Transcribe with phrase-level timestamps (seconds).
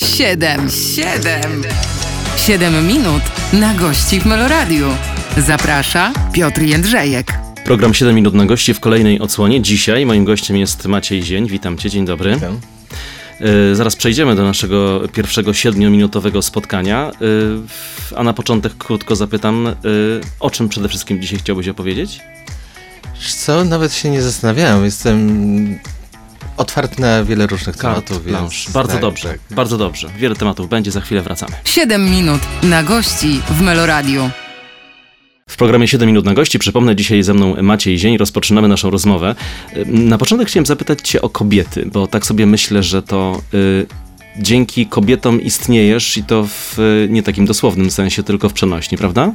[0.00, 1.62] Siedem, siedem,
[2.36, 4.86] siedem minut na gości w Meloradiu.
[5.36, 7.32] Zaprasza Piotr Jędrzejek.
[7.64, 9.62] Program 7 minut na gości w kolejnej odsłonie.
[9.62, 11.48] Dzisiaj moim gościem jest Maciej Zień.
[11.48, 12.34] Witam cię, dzień dobry.
[12.34, 12.60] Witam.
[13.72, 17.10] Y, Zaraz przejdziemy do naszego pierwszego siedmiominutowego spotkania,
[18.12, 19.74] Y, a na początek krótko zapytam, y,
[20.40, 22.20] o czym przede wszystkim dzisiaj chciałbyś opowiedzieć?
[23.36, 24.84] Co, nawet się nie zastanawiałem.
[24.84, 25.78] Jestem
[26.56, 28.20] otwarty na wiele różnych tematów.
[28.20, 28.40] planche.
[28.56, 29.38] Więc Bardzo tak, dobrze, tak.
[29.50, 30.08] bardzo dobrze.
[30.18, 31.52] Wiele tematów będzie, za chwilę wracamy.
[31.64, 34.30] Siedem minut na gości w Meloradiu.
[35.48, 39.34] W programie 7 minut na gości, przypomnę, dzisiaj ze mną Maciej Zień, rozpoczynamy naszą rozmowę.
[39.76, 43.86] Y, Na początek chciałem zapytać cię o kobiety, bo tak sobie myślę, że to y,
[44.38, 49.32] dzięki kobietom istniejesz i to w y, nie takim dosłownym sensie, tylko w przenośni, prawda?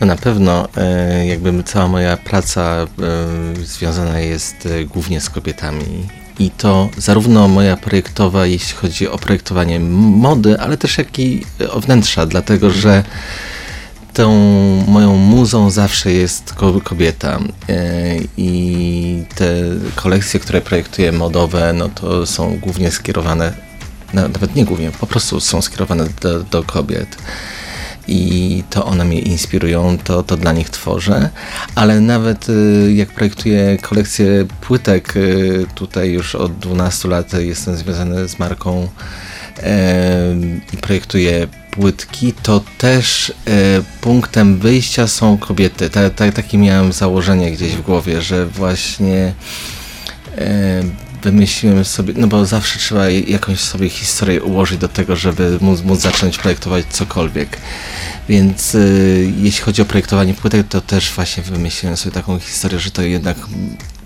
[0.00, 2.86] No na pewno e, jakby cała moja praca e,
[3.66, 5.84] związana jest e, głównie z kobietami.
[6.38, 11.80] I to zarówno moja projektowa, jeśli chodzi o projektowanie mody, ale też jak i o
[11.80, 13.04] wnętrza, dlatego że
[14.12, 14.32] tą
[14.88, 17.38] moją muzą zawsze jest ko- kobieta.
[17.68, 17.74] E,
[18.36, 19.46] i te
[19.96, 23.52] kolekcje, które projektuję modowe, no to są głównie skierowane,
[24.12, 27.16] nawet nie głównie, po prostu są skierowane do, do kobiet
[28.08, 31.30] i to one mnie inspirują, to, to dla nich tworzę,
[31.74, 38.28] ale nawet y, jak projektuję kolekcję płytek, y, tutaj już od 12 lat jestem związany
[38.28, 38.88] z marką
[40.72, 43.52] i projektuję płytki, to też e,
[44.00, 45.90] punktem wyjścia są kobiety.
[45.90, 49.34] Ta, ta, takie miałem założenie gdzieś w głowie, że właśnie
[51.24, 56.00] wymyśliłem sobie, no bo zawsze trzeba jakąś sobie historię ułożyć do tego, żeby móc, móc
[56.00, 57.58] zacząć projektować cokolwiek.
[58.28, 62.90] Więc y, jeśli chodzi o projektowanie płytek, to też właśnie wymyśliłem sobie taką historię, że
[62.90, 63.36] to jednak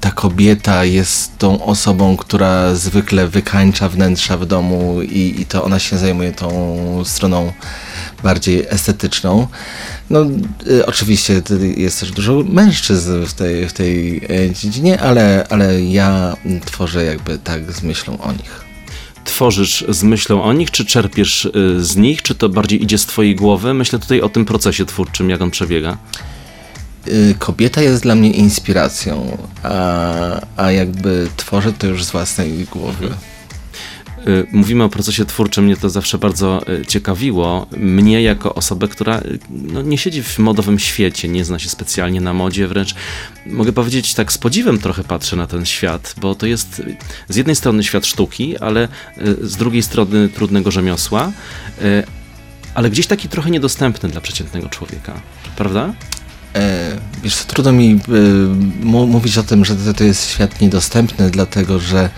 [0.00, 5.78] ta kobieta jest tą osobą, która zwykle wykańcza wnętrza w domu i, i to ona
[5.78, 7.52] się zajmuje tą stroną
[8.22, 9.46] bardziej estetyczną.
[10.10, 10.26] No,
[10.66, 11.42] y, oczywiście
[11.76, 17.38] jest też dużo mężczyzn w tej, w tej e, dziedzinie, ale, ale ja tworzę jakby
[17.38, 18.68] tak z myślą o nich.
[19.24, 23.06] Tworzysz z myślą o nich, czy czerpiesz y, z nich, czy to bardziej idzie z
[23.06, 23.74] twojej głowy?
[23.74, 25.98] Myślę tutaj o tym procesie twórczym, jak on przebiega.
[27.08, 33.06] Y, Kobieta jest dla mnie inspiracją, a, a jakby tworzę to już z własnej głowy.
[33.06, 33.37] Y,
[34.52, 37.66] Mówimy o procesie twórczym, mnie to zawsze bardzo y, ciekawiło.
[37.76, 42.20] Mnie jako osobę, która y, no, nie siedzi w modowym świecie, nie zna się specjalnie
[42.20, 42.94] na modzie, wręcz
[43.46, 46.96] mogę powiedzieć tak z podziwem trochę patrzę na ten świat, bo to jest y,
[47.28, 48.88] z jednej strony świat sztuki, ale
[49.18, 51.32] y, z drugiej strony trudnego rzemiosła,
[51.82, 52.04] y,
[52.74, 55.20] ale gdzieś taki trochę niedostępny dla przeciętnego człowieka,
[55.56, 55.94] prawda?
[56.58, 58.00] E, wiesz co, trudno mi
[58.82, 62.10] mu- mówić o tym, że to, to jest świat niedostępny, dlatego że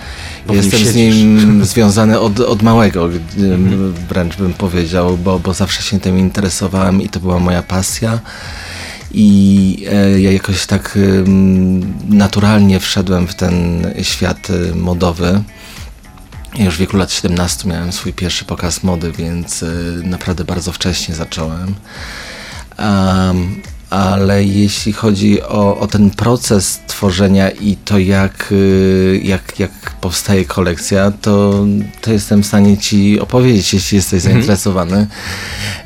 [0.46, 3.58] Bo nim jestem z nim związany od, od małego, gdy-
[4.08, 8.20] wręcz bym powiedział, bo, bo zawsze się tym interesowałem i to była moja pasja.
[9.12, 10.98] I e, ja jakoś tak
[12.08, 15.42] naturalnie wszedłem w ten świat modowy.
[16.58, 19.64] Już w wieku lat 17 miałem swój pierwszy pokaz mody, więc
[20.04, 21.74] naprawdę bardzo wcześnie zacząłem.
[22.76, 29.70] Am, ale jeśli chodzi o, o ten proces tworzenia i to jak, y, jak, jak
[30.00, 31.66] powstaje kolekcja, to,
[32.00, 35.06] to jestem w stanie Ci opowiedzieć, jeśli jesteś zainteresowany.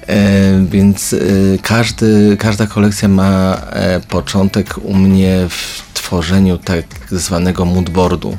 [0.07, 7.65] E, więc y, każdy, każda kolekcja ma e, początek u mnie w tworzeniu tak zwanego
[7.65, 8.39] moodboardu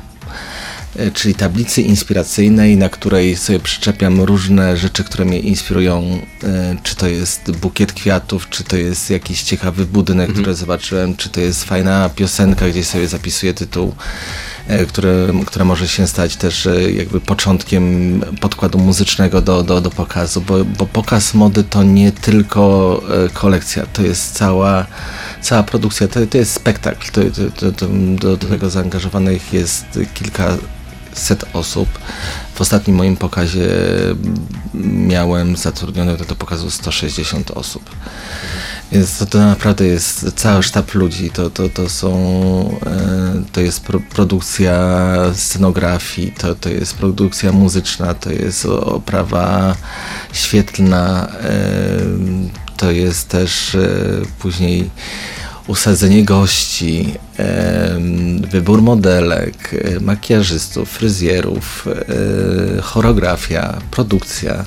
[1.14, 6.20] czyli tablicy inspiracyjnej, na której sobie przyczepiam różne rzeczy, które mnie inspirują.
[6.44, 11.28] e, Czy to jest bukiet kwiatów, czy to jest jakiś ciekawy budynek, który zobaczyłem, czy
[11.28, 13.94] to jest fajna piosenka, gdzie sobie zapisuję tytuł,
[14.68, 17.84] e, które, która może się stać też e, jakby początkiem
[18.40, 23.86] podkładu muzycznego do, do, do pokazu, bo, bo pokaz mody to nie tylko e, kolekcja,
[23.86, 24.86] to jest cała,
[25.42, 27.20] cała produkcja, to, to jest spektakl, to,
[27.56, 27.86] to, to,
[28.16, 29.84] do, do tego zaangażowanych jest
[30.14, 30.56] kilka
[31.18, 31.88] set osób.
[32.54, 33.68] W ostatnim moim pokazie
[34.84, 37.90] miałem zatrudnione do pokazu 160 osób.
[38.92, 41.30] Więc to, to naprawdę jest cały sztab ludzi.
[41.30, 42.10] To, to, to są,
[42.86, 44.98] e, to jest pro, produkcja
[45.34, 49.76] scenografii, to, to jest produkcja muzyczna, to jest oprawa
[50.32, 51.60] świetlna, e,
[52.76, 53.88] to jest też e,
[54.38, 54.90] później
[55.66, 57.14] usadzenie gości,
[58.50, 61.86] wybór modelek, makijażystów, fryzjerów,
[62.78, 64.64] e, choreografia, produkcja.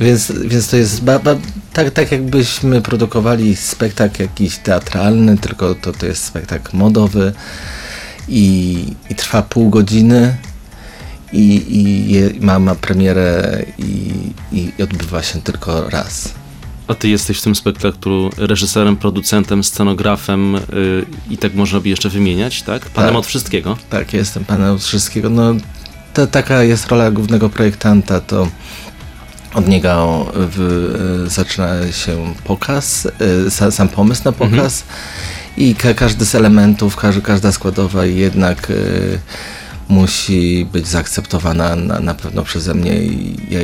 [0.00, 1.36] Więc, więc to jest ba, ba,
[1.72, 7.32] tak, tak jakbyśmy produkowali spektakl jakiś teatralny, tylko to, to jest spektakl modowy
[8.28, 10.36] i, i trwa pół godziny
[11.32, 14.12] i, i je, ma, ma premierę i,
[14.52, 16.37] i odbywa się tylko raz.
[16.88, 22.08] A ty jesteś w tym spektaklu reżyserem, producentem, scenografem yy, i tak można by jeszcze
[22.08, 22.86] wymieniać, tak?
[22.86, 23.18] Panem Tak.
[23.18, 23.76] od wszystkiego.
[23.90, 25.30] Tak, jestem panem od wszystkiego.
[25.30, 25.54] No,
[26.14, 28.48] to, taka jest rola głównego projektanta, to
[29.54, 30.58] od niego w,
[31.26, 34.84] e, zaczyna się pokaz, e, sa, sam pomysł na pokaz
[35.56, 38.74] i ka, każdy z elementów, każdy, każda składowa jednak e,
[39.88, 43.00] musi być zaakceptowana na, na pewno przeze mnie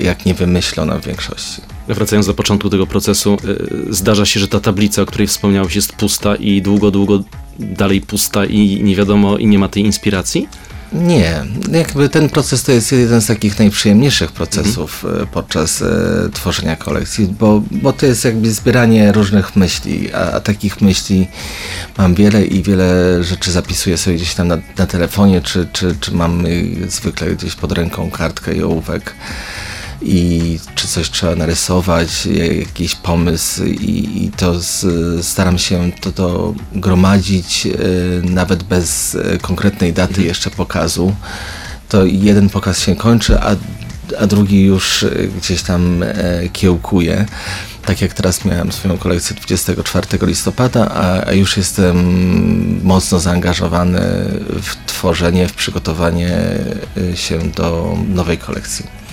[0.03, 1.74] jak nie wymyślona w większości.
[1.88, 5.92] Wracając do początku tego procesu, yy, zdarza się, że ta tablica, o której wspomniałeś, jest
[5.92, 7.22] pusta i długo, długo
[7.58, 10.48] dalej pusta i nie wiadomo, i nie ma tej inspiracji?
[10.94, 16.76] Nie, jakby ten proces to jest jeden z takich najprzyjemniejszych procesów e, podczas e, tworzenia
[16.76, 21.26] kolekcji, bo, bo to jest jakby zbieranie różnych myśli, a, a takich myśli
[21.98, 26.12] mam wiele i wiele rzeczy zapisuję sobie gdzieś tam na, na telefonie, czy, czy, czy
[26.12, 29.14] mam y, zwykle gdzieś pod ręką kartkę i ołówek
[30.04, 32.26] i czy coś trzeba narysować,
[32.58, 34.86] jakiś pomysł i, i to z,
[35.26, 37.70] staram się to, to gromadzić e,
[38.22, 41.14] nawet bez e, konkretnej daty jeszcze pokazu.
[41.88, 43.56] To jeden pokaz się kończy, a,
[44.20, 46.04] a drugi już e, gdzieś tam
[46.52, 47.26] kiełkuje.
[47.86, 51.96] Tak jak teraz miałem swoją kolekcję 24 listopada, a, a już jestem
[52.82, 54.00] mocno zaangażowany
[54.62, 56.38] w tworzenie, w przygotowanie
[57.14, 59.03] się do nowej kolekcji.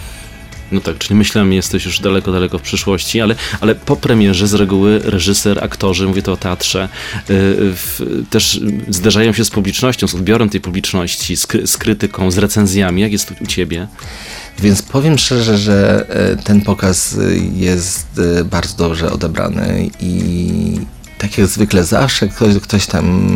[0.71, 4.53] No tak, czyli myślałem, jesteś już daleko, daleko w przyszłości, ale, ale po premierze z
[4.53, 6.89] reguły reżyser, aktorzy, mówię to o teatrze,
[7.29, 7.35] yy,
[7.75, 13.01] w, też zderzają się z publicznością, z odbiorem tej publiczności, z, z krytyką, z recenzjami.
[13.01, 13.87] Jak jest u ciebie?
[14.59, 18.07] Więc powiem szczerze, że e, ten pokaz e, jest
[18.39, 20.79] e, bardzo dobrze odebrany i
[21.17, 23.31] tak jak zwykle zawsze ktoś, ktoś tam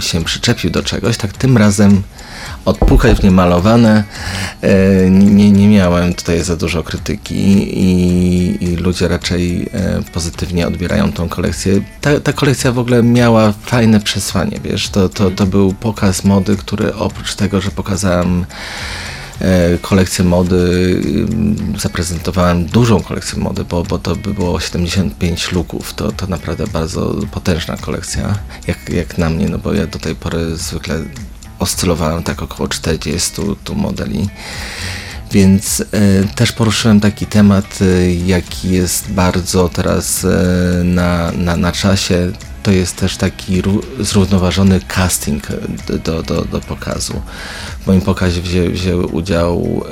[0.00, 2.02] się przyczepił do czegoś, tak tym razem
[2.64, 4.04] odpukaj w niemalowane.
[4.62, 7.34] E, Nie, nie miałem tutaj za dużo krytyki
[7.78, 11.80] i, i ludzie raczej e, pozytywnie odbierają tą kolekcję.
[12.00, 16.56] Ta, ta kolekcja w ogóle miała fajne przesłanie, wiesz, to, to, to był pokaz mody,
[16.56, 18.46] który oprócz tego, że pokazałem
[19.40, 20.56] e, kolekcję mody,
[21.06, 25.94] ym, zaprezentowałem dużą kolekcję mody, bo, bo to by było 75 luków.
[25.94, 30.14] To, to naprawdę bardzo potężna kolekcja, jak, jak na mnie, no bo ja do tej
[30.14, 31.00] pory zwykle
[31.58, 33.32] oscylowałem tak około 40
[33.64, 34.28] tu modeli.
[35.32, 35.84] Więc e,
[36.34, 40.28] też poruszyłem taki temat, e, jaki jest bardzo teraz e,
[40.84, 42.32] na, na, na czasie.
[42.62, 45.46] To jest też taki ró- zrównoważony casting
[46.04, 47.22] do, do, do pokazu.
[47.80, 49.84] W moim pokazie wzię, wzięły udział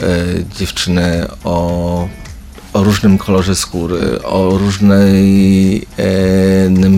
[0.58, 2.08] dziewczyny o,
[2.76, 4.98] o różnym kolorze skóry, o różnym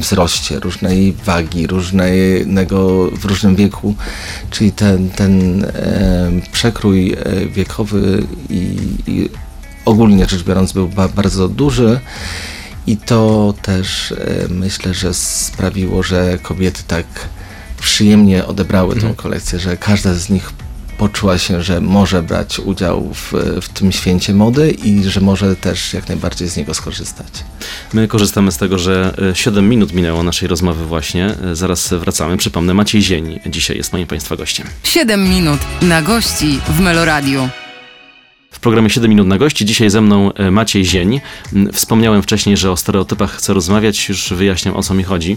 [0.01, 3.95] wzroście, różnej wagi, różnego, w różnym wieku.
[4.51, 5.67] Czyli ten, ten
[6.53, 9.31] przekrój e, wiekowy i, i
[9.85, 12.01] ogólnie rzecz biorąc był ba, bardzo duży.
[12.87, 17.07] I to też e, myślę, że sprawiło, że kobiety tak
[17.81, 20.53] przyjemnie odebrały tą kolekcję, że każda z nich
[20.99, 25.95] poczuła się, że może brać udział w, w tym święcie mody i że może też
[25.95, 27.27] jak najbardziej z niego skorzystać.
[27.93, 31.27] My korzystamy z tego, że e, 7 minut minęło naszej rozmowy właśnie.
[31.27, 32.37] E, Zaraz wracamy.
[32.37, 34.67] Przypomnę, Maciej Zień dzisiaj jest moim Państwa gościem.
[34.83, 37.49] 7 minut na gości w Meloradiu.
[38.59, 41.21] W programie 7 minut na gości dzisiaj ze mną e, Maciej Zień.
[41.57, 45.37] M, Wspomniałem wcześniej, że o stereotypach chcę rozmawiać, już wyjaśniam o co mi chodzi.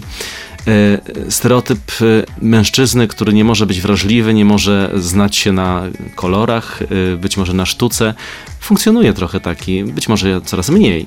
[0.66, 2.04] E, Stereotyp e,
[2.44, 5.82] mężczyzny, który nie może być wrażliwy, nie może znać się na
[6.14, 6.80] kolorach,
[7.18, 8.14] być może na sztuce.
[8.60, 11.06] Funkcjonuje trochę taki, być może coraz mniej,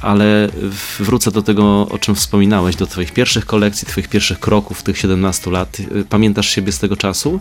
[0.00, 0.48] ale
[0.98, 5.50] wrócę do tego, o czym wspominałeś, do Twoich pierwszych kolekcji, Twoich pierwszych kroków, tych 17
[5.50, 5.76] lat.
[6.08, 7.40] Pamiętasz siebie z tego czasu?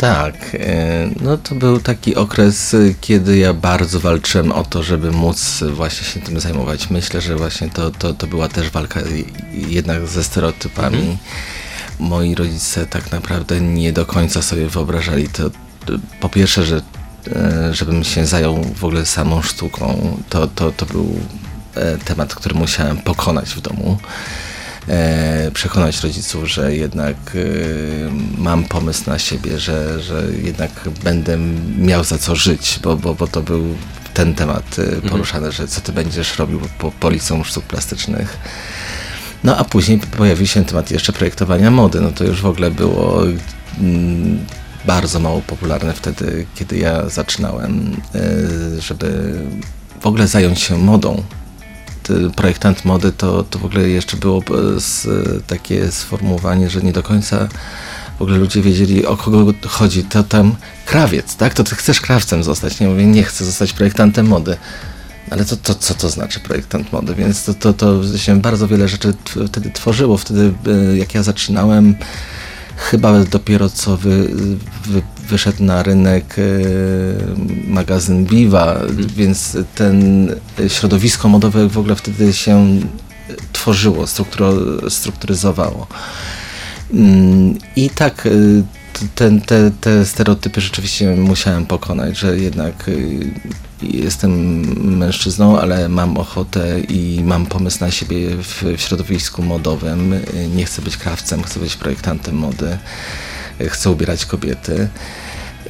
[0.00, 5.64] Tak, e, no to był taki okres, kiedy ja bardzo walczyłem o to, żeby móc
[5.72, 6.90] właśnie się tym zajmować.
[6.90, 9.00] Myślę, że właśnie to, to, to była też walka
[9.52, 11.18] jednak ze stereotypami.
[11.98, 15.50] Moi rodzice tak naprawdę nie do końca sobie wyobrażali to.
[16.20, 16.82] Po pierwsze, że
[17.36, 21.20] e, żebym się zajął w ogóle samą sztuką, to, to, to był
[21.74, 23.98] e, temat, który musiałem pokonać w domu
[25.54, 27.38] przekonać rodziców, że jednak e,
[28.38, 30.70] mam pomysł na siebie, że, że jednak
[31.04, 31.38] będę
[31.78, 33.64] miał za co żyć, bo, bo, bo to był
[34.14, 38.38] ten temat e, poruszany, że co ty będziesz robił po, po liceum sztuk plastycznych.
[39.44, 42.00] No a później pojawił się temat jeszcze projektowania mody.
[42.00, 43.22] No to już w ogóle było
[43.80, 44.46] mm,
[44.84, 49.32] bardzo mało popularne wtedy, kiedy ja zaczynałem, e, żeby
[50.00, 51.22] w ogóle zająć się modą
[52.36, 55.06] projektant mody, to, to w ogóle jeszcze było e, z,
[55.46, 57.48] takie sformułowanie, że nie do końca
[58.18, 60.04] w ogóle ludzie wiedzieli o kogo chodzi.
[60.04, 60.54] To tam
[60.86, 61.54] krawiec, tak?
[61.54, 62.80] To ty chcesz krawcem zostać.
[62.80, 64.56] Nie mówię, nie chcę zostać projektantem mody.
[65.30, 67.14] ale to, to, co to znaczy projektant mody?
[67.14, 69.14] Więc to, to, to się bardzo wiele rzeczy
[69.48, 70.16] wtedy tworzyło.
[70.16, 71.94] Wtedy, e, jak ja zaczynałem,
[72.80, 74.28] chyba dopiero co wy,
[74.86, 76.42] wy, wyszedł na rynek e,
[77.66, 79.08] magazyn Viva, mhm.
[79.16, 80.28] więc ten
[80.68, 82.80] środowisko modowe w ogóle wtedy się
[83.52, 84.04] tworzyło,
[84.88, 85.86] strukturyzowało.
[86.94, 88.28] Mm, I tak
[89.14, 93.30] ten, te, te stereotypy rzeczywiście musiałem pokonać, że jednak y,
[93.82, 94.30] jestem
[94.98, 100.14] mężczyzną, ale mam ochotę i mam pomysł na siebie w, w środowisku modowym.
[100.54, 102.78] Nie chcę być krawcem, chcę być projektantem mody,
[103.68, 104.88] chcę ubierać kobiety.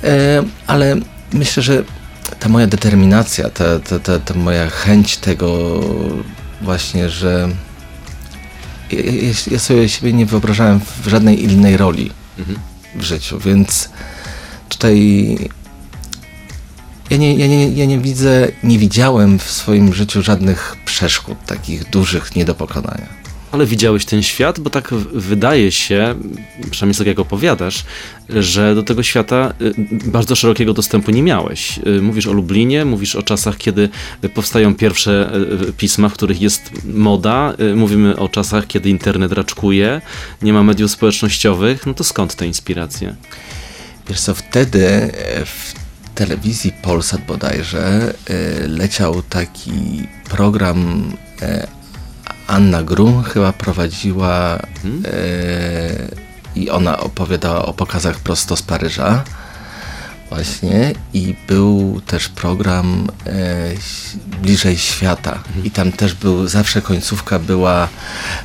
[0.04, 0.96] E, ale
[1.32, 1.84] myślę, że
[2.38, 5.80] ta moja determinacja, ta, ta, ta, ta moja chęć tego
[6.62, 7.48] właśnie, że
[8.92, 8.98] ja,
[9.50, 12.10] ja, sobie siebie nie wyobrażałem w żadnej innej roli.
[12.38, 13.88] Mhm w życiu, więc
[14.68, 15.36] tutaj
[17.10, 21.90] ja nie, ja, nie, ja nie widzę, nie widziałem w swoim życiu żadnych przeszkód takich
[21.90, 23.20] dużych nie do pokonania.
[23.52, 26.14] Ale widziałeś ten świat, bo tak wydaje się,
[26.70, 27.84] przynajmniej tak jak opowiadasz,
[28.28, 29.74] że do tego świata y,
[30.10, 31.80] bardzo szerokiego dostępu nie miałeś.
[31.86, 33.88] Y, mówisz o Lublinie, mówisz o czasach, kiedy
[34.34, 35.32] powstają pierwsze
[35.68, 40.00] y, pisma, w których jest moda, mówimy o czasach, kiedy internet raczkuje,
[40.42, 41.86] nie ma mediów społecznościowych.
[41.86, 43.16] No to skąd te inspiracje?
[44.08, 45.79] Wiesz co, wtedy e, w
[46.20, 51.12] telewizji Polsat bodajże e, leciał taki program
[51.42, 51.66] e,
[52.46, 55.02] Anna Grum chyba prowadziła hmm?
[55.06, 55.10] e,
[56.56, 59.24] i ona opowiadała o pokazach prosto z Paryża.
[60.30, 63.08] Właśnie i był też program
[64.42, 65.64] Bliżej Świata mhm.
[65.64, 67.88] i tam też był, zawsze końcówka była,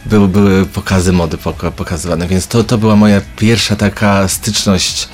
[0.06, 1.38] były, były pokazy mody
[1.76, 5.10] pokazywane, więc to, to była moja pierwsza taka styczność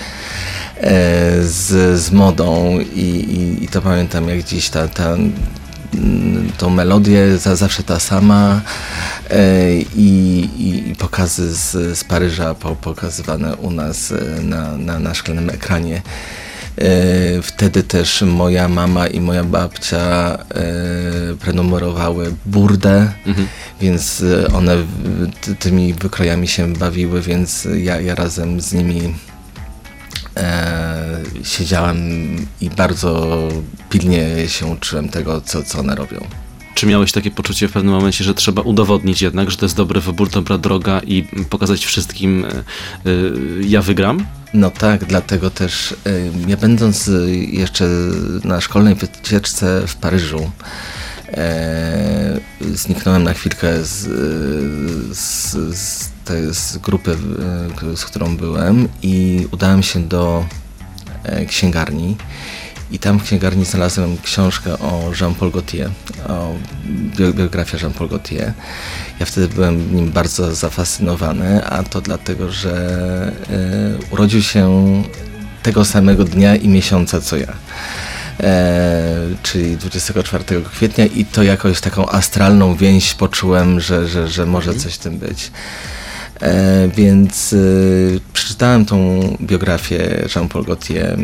[1.41, 5.17] z, z modą i, i, i to pamiętam jak dziś ta, ta
[6.57, 8.61] tą melodię za, zawsze ta sama
[9.29, 15.13] e, i, i, pokazy z, z Paryża po, pokazywane u nas e, na, na, na
[15.13, 16.01] szklanym ekranie.
[16.77, 20.37] E, wtedy też moja mama i moja babcia
[21.39, 23.47] prenumerowały burdę, mhm.
[23.81, 24.23] więc
[24.53, 24.77] one
[25.59, 29.30] tymi wykrojami się bawiły, więc ja, ja razem z nimi e,
[31.43, 31.97] siedziałem
[32.61, 33.39] i bardzo
[33.89, 36.27] pilnie się uczyłem tego, co, co one robią.
[36.75, 40.01] Czy miałeś takie poczucie w pewnym momencie, że trzeba udowodnić jednak, że to jest dobry
[40.01, 42.63] wybór, dobra droga i pokazać wszystkim, e, e,
[43.61, 44.25] ja wygram?
[44.53, 46.11] No tak, dlatego też e,
[46.47, 47.09] ja będąc
[47.47, 47.85] jeszcze
[48.43, 50.51] na szkolnej wycieczce w Paryżu,
[51.33, 52.39] e,
[52.73, 54.07] zniknąłem na chwilkę z,
[55.17, 56.11] z, z
[56.51, 57.17] z grupy,
[57.91, 60.45] e, z którą byłem i udałem się do
[61.23, 62.17] e, księgarni
[62.91, 65.89] i tam w księgarni znalazłem książkę o Jean-Paul Gaultier,
[66.27, 66.55] o
[67.33, 68.53] biografii Jean-Paul Gaultier.
[69.19, 73.31] Ja wtedy byłem nim bardzo zafascynowany, a to dlatego, że
[74.09, 74.81] y, urodził się
[75.63, 77.53] tego samego dnia i miesiąca co ja.
[78.39, 84.71] E, czyli 24 kwietnia i to jakoś taką astralną więź poczułem, że, że, że może
[84.71, 84.83] mhm.
[84.83, 85.51] coś w tym być.
[86.41, 87.57] E, więc e,
[88.33, 91.17] przeczytałem tą biografię Jean-Paul Gaultier.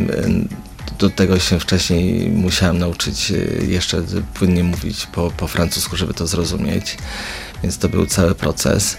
[0.99, 4.01] Do tego się wcześniej musiałem nauczyć e, jeszcze
[4.33, 6.97] płynnie mówić po, po francusku, żeby to zrozumieć.
[7.63, 8.97] Więc to był cały proces.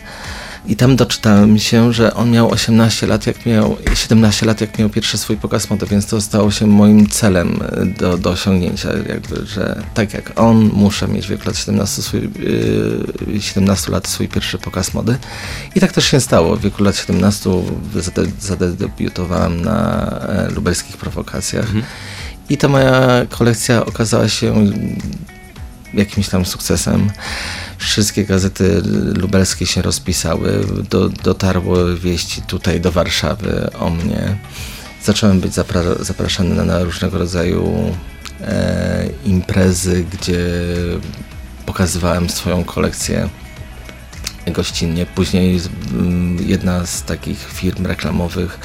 [0.67, 4.89] I tam doczytałem się, że on miał 18 lat, jak miał 17 lat, jak miał
[4.89, 9.47] pierwszy swój pokaz mody, więc to stało się moim celem e, do, do osiągnięcia, jakby,
[9.47, 12.21] że tak jak on, muszę mieć w wieku lat 17, swój,
[13.27, 15.19] yy, 17 lat swój pierwszy pokaz mody.
[15.75, 16.57] I tak też się stało.
[16.57, 17.51] W wieku lat 17
[18.41, 21.67] zadebiutowałem na e, lubelskich prowokacjach.
[21.67, 21.85] Mhm.
[22.49, 24.55] I ta moja kolekcja okazała się
[25.95, 27.11] jakimś tam sukcesem.
[27.79, 28.83] Wszystkie gazety
[29.15, 34.37] lubelskie się rozpisały, do, dotarły wieści tutaj do Warszawy o mnie.
[35.05, 37.95] Zacząłem być zapra zapraszany na, na, różnego rodzaju
[38.41, 40.41] e, imprezy, gdzie
[41.67, 43.29] pokazywałem swoją kolekcję
[44.47, 45.07] gościnnie.
[45.07, 45.61] Później
[46.47, 48.59] jedna z takich firm reklamowych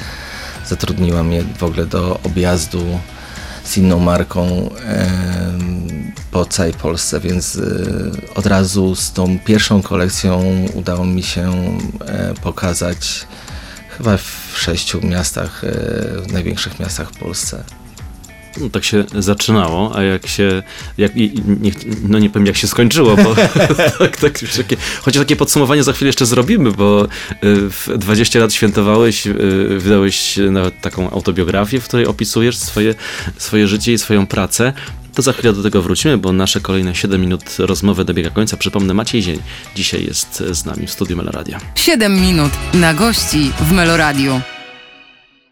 [0.66, 2.98] zatrudniła mnie w ogóle do objazdu
[3.64, 4.70] z inną marką
[6.34, 11.52] po całej Polsce, więc y, od razu z tą pierwszą kolekcją udało mi się
[12.06, 13.26] e, pokazać
[13.88, 15.70] chyba w sześciu miastach, e,
[16.20, 17.64] w największych miastach w Polsce.
[18.60, 20.62] No, tak się zaczynało, a jak się,
[20.98, 21.72] jak, nie,
[22.08, 23.34] no nie powiem jak się skończyło, bo
[23.98, 27.08] tak, tak, takie, chociaż takie podsumowanie za chwilę jeszcze zrobimy, bo y,
[27.70, 29.32] w 20 lat świętowałeś, y,
[29.78, 32.94] wydałeś nawet taką autobiografię, w której opisujesz swoje,
[33.36, 34.72] swoje życie i swoją pracę.
[35.14, 38.56] To za chwilę do tego wrócimy, bo nasze kolejne 7 minut rozmowy dobiega końca.
[38.56, 39.38] Przypomnę, Maciej Zień
[39.74, 41.60] dzisiaj jest z nami w studiu Meloradia.
[41.74, 44.53] 7 minut na gości w Meloradiu.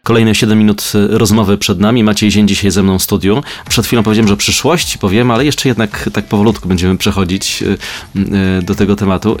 [0.05, 2.03] Kolejne 7 minut y, rozmowy przed nami.
[2.03, 3.43] Maciej Zień dzisiaj ze mną w studiu.
[3.69, 7.77] Przed chwilą powiedziałem, że przyszłości powiem, ale jeszcze jednak tak powolutku będziemy przechodzić y,
[8.59, 9.37] y, do tego tematu.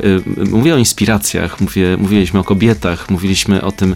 [0.49, 3.95] Mówię o inspiracjach, mówię, mówiliśmy o kobietach, mówiliśmy o tym,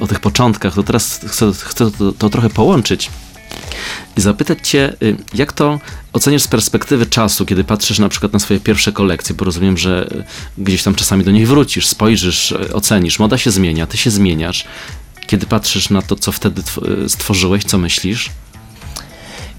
[0.00, 0.74] o tych początkach.
[0.74, 3.10] To teraz chcę, chcę to, to trochę połączyć
[4.16, 4.96] i zapytać Cię,
[5.34, 5.80] jak to
[6.12, 10.10] oceniasz z perspektywy czasu, kiedy patrzysz na przykład na swoje pierwsze kolekcje, bo rozumiem, że
[10.58, 14.64] gdzieś tam czasami do nich wrócisz, spojrzysz, ocenisz, moda się zmienia, Ty się zmieniasz.
[15.32, 16.62] Kiedy patrzysz na to, co wtedy
[17.08, 18.30] stworzyłeś, co myślisz?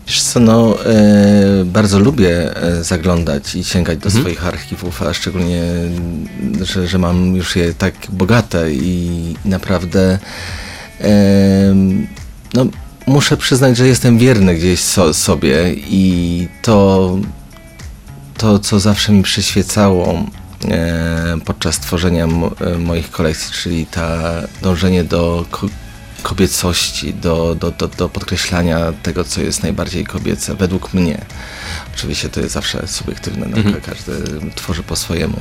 [0.07, 4.23] Wiesz co, no, e, bardzo lubię e, zaglądać i sięgać do mhm.
[4.23, 5.63] swoich archiwów, a szczególnie,
[6.61, 10.19] że, że mam już je tak bogate i naprawdę
[11.01, 11.75] e,
[12.53, 12.65] no,
[13.07, 17.17] muszę przyznać, że jestem wierny gdzieś so, sobie i to,
[18.37, 20.25] to, co zawsze mi przyświecało
[21.45, 24.19] podczas tworzenia e, moich kolekcji, czyli ta
[24.61, 25.45] dążenie do
[26.23, 31.25] kobiecości, do, do, do, do podkreślania tego, co jest najbardziej kobiece, według mnie.
[31.95, 33.81] Oczywiście to jest zawsze subiektywne, no, mhm.
[33.81, 34.13] każdy
[34.55, 35.37] tworzy po swojemu.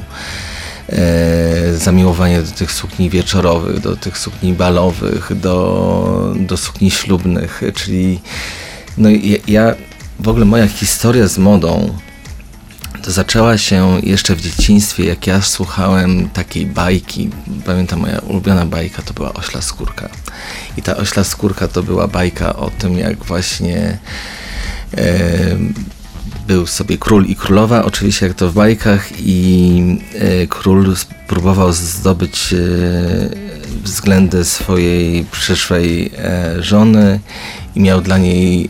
[0.89, 8.21] E, zamiłowanie do tych sukni wieczorowych, do tych sukni balowych, do, do sukni ślubnych, czyli
[8.99, 9.75] no ja, ja
[10.21, 11.99] w ogóle moja historia z modą
[13.03, 17.31] to zaczęła się jeszcze w dzieciństwie, jak ja słuchałem takiej bajki.
[17.67, 20.09] Pamiętam, moja ulubiona bajka to była Ośla Skórka.
[20.77, 23.99] I ta Ośla Skórka to była bajka o tym, jak właśnie
[24.97, 25.57] e,
[26.47, 32.53] był sobie król i królowa, oczywiście jak to w bajkach, i e, król spróbował zdobyć
[32.53, 32.59] e,
[33.83, 37.21] względy swojej przyszłej e, żony
[37.75, 38.69] i miał dla niej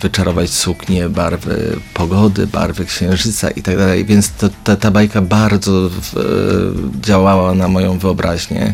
[0.00, 5.90] wyczarować suknię, barwy pogody, barwy księżyca i tak dalej, więc to, ta, ta bajka bardzo
[5.90, 8.72] w, e, działała na moją wyobraźnię.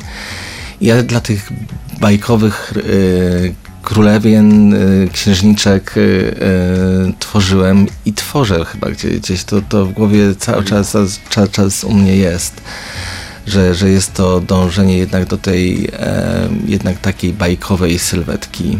[0.81, 1.53] Ja dla tych
[2.01, 4.75] bajkowych e, królewien,
[5.13, 5.95] księżniczek
[7.19, 10.97] tworzyłem i tworzę chyba gdzieś, gdzieś to, to w głowie cały czas,
[11.31, 12.61] cały czas u mnie jest.
[13.47, 15.91] Że, że jest to dążenie jednak do tej
[16.67, 18.79] jednak takiej bajkowej sylwetki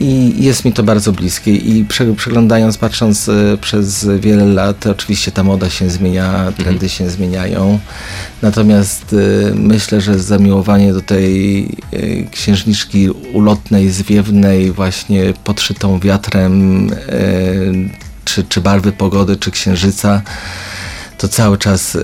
[0.00, 1.84] i jest mi to bardzo bliskie i
[2.16, 6.88] przeglądając, patrząc e, przez wiele lat, oczywiście ta moda się zmienia, trendy mhm.
[6.88, 7.78] się zmieniają,
[8.42, 11.68] natomiast e, myślę, że zamiłowanie do tej e,
[12.30, 16.90] księżniczki ulotnej, zwiewnej, właśnie podszytą wiatrem,
[18.24, 20.22] czy, czy barwy pogody, czy księżyca,
[21.18, 21.98] to cały czas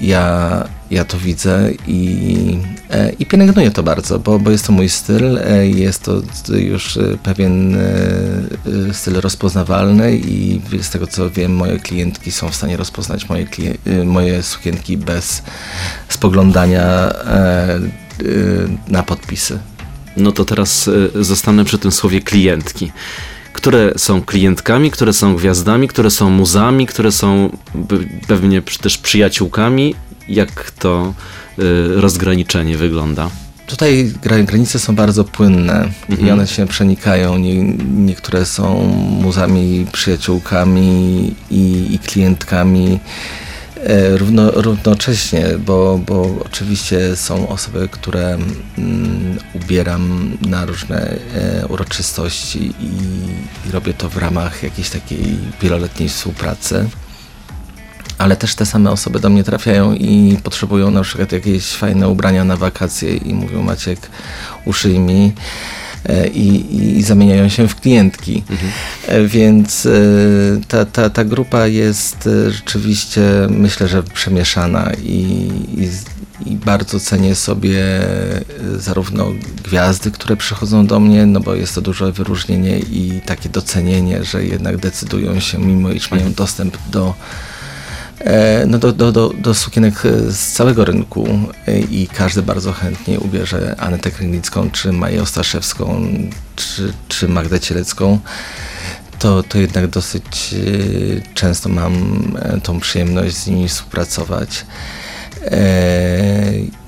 [0.00, 2.58] ja ja to widzę i,
[2.90, 6.22] e, i pielęgnuję to bardzo, bo, bo jest to mój styl, e, jest to
[6.56, 7.76] już e, pewien
[8.92, 13.46] styl rozpoznawalny i z tego co wiem, moje klientki są w stanie rozpoznać moje,
[14.04, 15.42] moje sukienki bez
[16.08, 17.12] spoglądania
[18.88, 19.58] na podpisy.
[20.16, 22.92] No to teraz zostanę przy tym słowie klientki
[23.52, 27.56] które są klientkami, które są gwiazdami, które są muzami, które są
[28.28, 29.94] pewnie też przyjaciółkami
[30.28, 31.14] jak to
[31.58, 33.30] y, rozgraniczenie wygląda?
[33.66, 34.12] Tutaj
[34.46, 36.28] granice są bardzo płynne mhm.
[36.28, 37.38] i one się przenikają.
[37.38, 38.84] Nie, niektóre są
[39.20, 43.00] muzami, przyjaciółkami i, i klientkami
[43.76, 48.38] e, równo, równocześnie, bo, bo oczywiście są osoby, które
[48.78, 52.86] mm, ubieram na różne e, uroczystości i,
[53.68, 56.88] i robię to w ramach jakiejś takiej wieloletniej współpracy
[58.18, 62.44] ale też te same osoby do mnie trafiają i potrzebują na przykład jakieś fajne ubrania
[62.44, 64.10] na wakacje i mówią Maciek
[64.64, 65.32] uszyj mi
[66.08, 68.44] e, i, i, zamieniają się w klientki.
[68.50, 68.72] Mhm.
[69.06, 69.90] E, więc e,
[70.68, 75.90] ta, ta, ta grupa jest rzeczywiście myślę, że przemieszana i, i,
[76.50, 77.82] i bardzo cenię sobie
[78.76, 79.26] zarówno
[79.64, 84.44] gwiazdy, które przychodzą do mnie, no bo jest to duże wyróżnienie i takie docenienie, że
[84.44, 86.34] jednak decydują się, mimo iż mają mhm.
[86.34, 87.14] dostęp do
[88.66, 91.28] no do, do, do, do sukienek z całego rynku
[91.66, 96.08] e, i każdy bardzo chętnie ubierze Anetę Krynicką, czy Maję Ostaszewską,
[96.56, 98.18] czy, czy Magdę Cielecką.
[99.18, 101.94] To, to jednak dosyć e, często mam
[102.62, 104.66] tą przyjemność z nimi współpracować.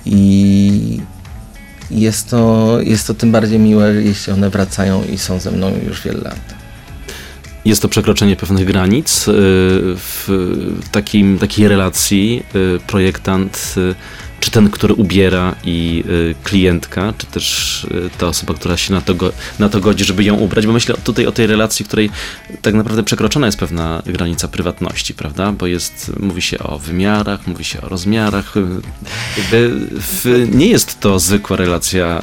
[0.06, 1.00] I
[1.90, 6.02] jest to, jest to tym bardziej miłe, jeśli one wracają i są ze mną już
[6.02, 6.65] wiele lat.
[7.66, 9.32] Jest to przekroczenie pewnych granic y,
[9.96, 10.28] w
[10.92, 13.94] takim, takiej relacji y, projektant y,
[14.40, 16.04] czy ten, który ubiera i
[16.44, 17.86] klientka, czy też
[18.18, 20.94] ta osoba, która się na to, go, na to godzi, żeby ją ubrać, bo myślę
[21.04, 22.10] tutaj o tej relacji, w której
[22.62, 25.52] tak naprawdę przekroczona jest pewna granica prywatności, prawda?
[25.52, 28.54] Bo jest, mówi się o wymiarach, mówi się o rozmiarach.
[30.52, 32.22] nie jest to zwykła relacja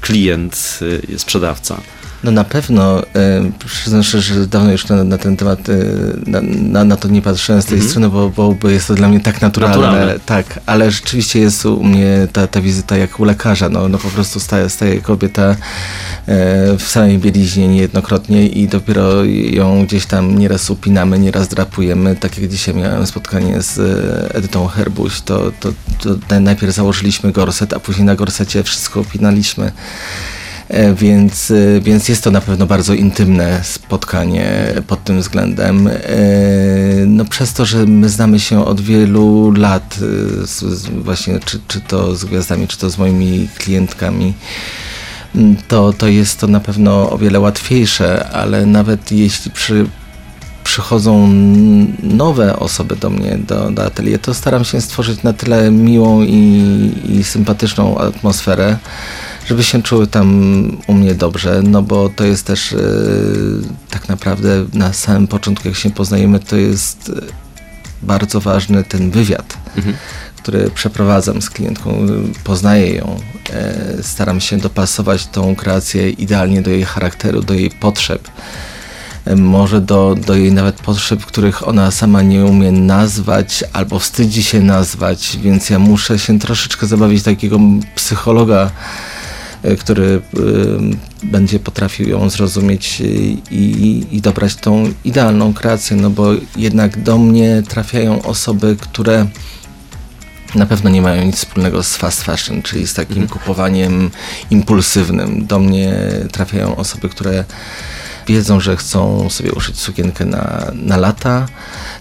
[0.00, 1.80] klient-sprzedawca.
[2.24, 3.04] No na pewno, e,
[3.66, 5.72] przyznam szczerze, że dawno już na, na ten temat, e,
[6.26, 7.90] na, na, na to nie patrzyłem z tej Mhm.
[7.90, 9.76] strony, bo, bo, bo jest to dla mnie tak naturalne.
[9.76, 10.14] Naturalne.
[10.26, 14.08] Tak, ale rzeczywiście jest u mnie ta, ta wizyta jak u lekarza, no, no po
[14.08, 15.56] prostu staje, staje kobieta e,
[16.78, 22.16] w samej bieliźnie niejednokrotnie i dopiero ją gdzieś tam nieraz upinamy, nieraz drapujemy.
[22.16, 25.68] Tak jak dzisiaj miałem spotkanie z e, Edytą Herbuś, to, to,
[26.28, 29.72] to najpierw założyliśmy gorset, a później na gorsecie wszystko upinaliśmy.
[30.68, 35.86] E, Więc, e, więc jest to na pewno bardzo intymne spotkanie pod tym względem.
[35.88, 35.92] E,
[37.06, 39.98] No przez to, że my znamy się od wielu lat,
[41.02, 44.34] właśnie czy, czy to z gwiazdami, czy to z moimi klientkami,
[45.68, 49.86] to, to jest to na pewno o wiele łatwiejsze, ale nawet jeśli przy,
[50.64, 51.28] przychodzą
[52.02, 56.92] nowe osoby do mnie, do, do atelier, to staram się stworzyć na tyle miłą i,
[57.08, 58.78] i sympatyczną atmosferę,
[59.46, 60.28] żeby się czuły tam
[60.86, 62.78] u mnie dobrze, no bo to jest też e,
[63.90, 67.20] tak naprawdę na samym początku, jak się poznajemy, to jest e,
[68.02, 69.96] bardzo ważny ten wywiad, Mhm.
[70.36, 72.06] który przeprowadzam z klientką,
[72.44, 73.16] poznaję ją,
[73.52, 78.28] e, staram się dopasować tą kreację idealnie do jej charakteru, do jej potrzeb.
[79.36, 84.60] Może do, do jej nawet potrzeb, których ona sama nie umie nazwać albo wstydzi się
[84.60, 87.58] nazwać, więc ja muszę się troszeczkę zabawić takiego
[87.94, 88.70] psychologa,
[89.78, 90.20] który y,
[91.26, 93.00] będzie potrafił ją zrozumieć
[93.50, 99.26] i, i dobrać tą idealną kreację, no bo jednak do mnie trafiają osoby, które
[100.54, 104.10] na pewno nie mają nic wspólnego z fast fashion, czyli z takim kupowaniem
[104.50, 105.46] impulsywnym.
[105.46, 105.94] Do mnie
[106.32, 107.44] trafiają osoby, które
[108.26, 111.46] wiedzą, że chcą sobie uszyć sukienkę na, na lata.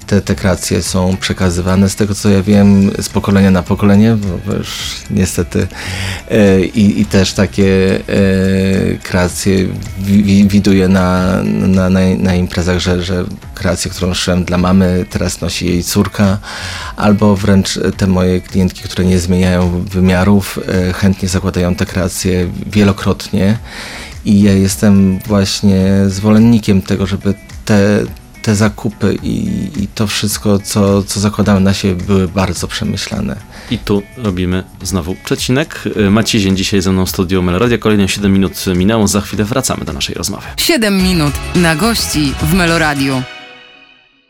[0.08, 4.54] Te, te kreacje są przekazywane z tego, co ja wiem, z pokolenia na pokolenie, bo
[4.54, 5.68] już niestety
[6.32, 9.68] e, i, i też takie e, kreacje
[10.00, 15.42] wi, widuję na, na, na, na imprezach, że, że kreację, którą szyłem dla mamy, teraz
[15.42, 16.38] nosi jej córka,
[16.96, 20.60] albo wręcz te moje klientki, które nie zmieniają wymiarów,
[20.90, 23.58] e, chętnie zakładają te kreacje wielokrotnie
[24.26, 27.34] i ja jestem właśnie zwolennikiem tego, żeby
[27.66, 28.06] te,
[28.42, 29.48] te zakupy i,
[29.84, 33.36] i to wszystko, co, co zakładamy na siebie, były bardzo przemyślane.
[33.72, 35.84] I tu robimy znowu przecinek.
[35.98, 37.78] Y, Maciej Zień dzisiaj ze mną w studiu Meloradia.
[37.78, 39.08] Kolejne 7 minut minęło.
[39.08, 40.44] Za chwilę wracamy do naszej rozmowy.
[40.58, 43.22] 7 minut na gości w Meloradiu.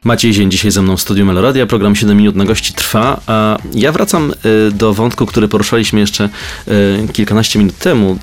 [0.04, 1.66] Maciej Zień dzisiaj ze mną w studiu Meloradia.
[1.66, 4.34] Program 7 minut na gości trwa, a ja wracam
[4.68, 6.30] y, do wątku, który poruszaliśmy jeszcze
[6.68, 8.18] y, kilkanaście minut temu.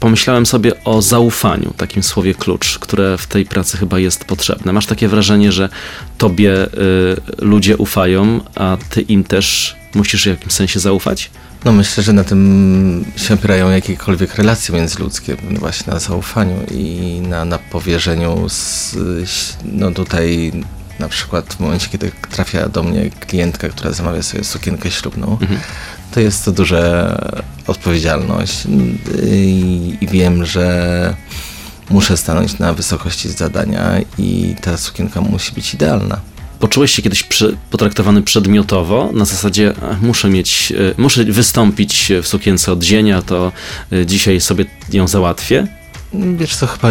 [0.00, 4.72] Pomyślałem sobie o zaufaniu, takim słowie klucz, które w tej pracy chyba jest potrzebne.
[4.72, 5.68] Masz takie wrażenie, że
[6.18, 6.68] tobie y,
[7.38, 11.30] ludzie ufają, a ty im też musisz w jakimś sensie zaufać?
[11.64, 17.44] No myślę, że na tym się opierają jakiekolwiek relacje międzyludzkie, właśnie na zaufaniu i na,
[17.44, 18.48] na powierzeniu.
[18.48, 18.96] Z,
[19.64, 20.52] no tutaj
[21.00, 25.60] na przykład w momencie, kiedy trafia do mnie klientka, która zamawia sobie sukienkę ślubną, Mhm.
[26.14, 27.16] to jest to duża
[27.66, 28.62] odpowiedzialność
[29.32, 31.14] i, i wiem, że
[31.90, 36.20] muszę stanąć na wysokości zadania i ta sukienka musi być idealna.
[36.60, 42.26] Poczułeś się kiedyś przy, potraktowany przedmiotowo, na zasadzie "Ach, muszę mieć, y, muszę wystąpić w
[42.28, 43.52] sukience od dzienia, to
[43.92, 45.66] y, dzisiaj sobie ją załatwię?
[46.36, 46.88] Wiesz co, chyba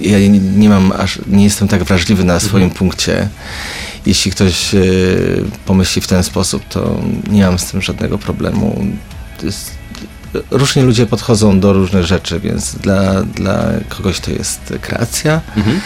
[0.00, 3.28] ja nie, nie mam aż, nie jestem tak wrażliwy na swoim punkcie.
[4.06, 4.80] Jeśli ktoś e,
[5.66, 8.86] pomyśli w ten sposób, to nie mam z tym żadnego problemu.
[9.42, 9.70] Jest,
[10.50, 15.80] różni ludzie podchodzą do różnych rzeczy, więc dla, dla kogoś to jest kreacja, Mhm.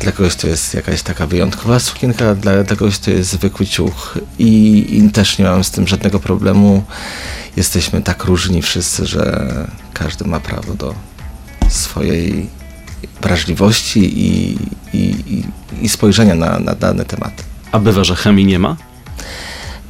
[0.00, 4.18] dla kogoś to jest jakaś taka wyjątkowa sukienka, dla, dla kogoś to jest zwykły ciuch
[4.38, 6.84] i, i też nie mam z tym żadnego problemu.
[7.56, 9.44] Jesteśmy tak różni wszyscy, że
[9.94, 10.94] każdy ma prawo do
[11.68, 12.48] swojej
[13.22, 14.58] wrażliwości i,
[14.92, 15.14] i,
[15.82, 17.32] i, spojrzenia na, na dany temat.
[17.72, 18.76] A bywa, że chemii nie ma?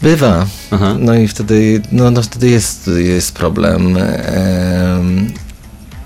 [0.02, 0.46] Bywa.
[0.70, 0.96] Aha.
[0.98, 3.96] No i wtedy, no, no wtedy jest, jest problem.
[3.96, 5.32] Em,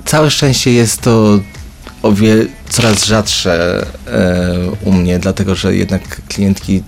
[0.05, 1.41] całe szczęście jest to
[2.03, 6.83] o wiele, coraz rzadsze e, u mnie, dlatego że jednak klientki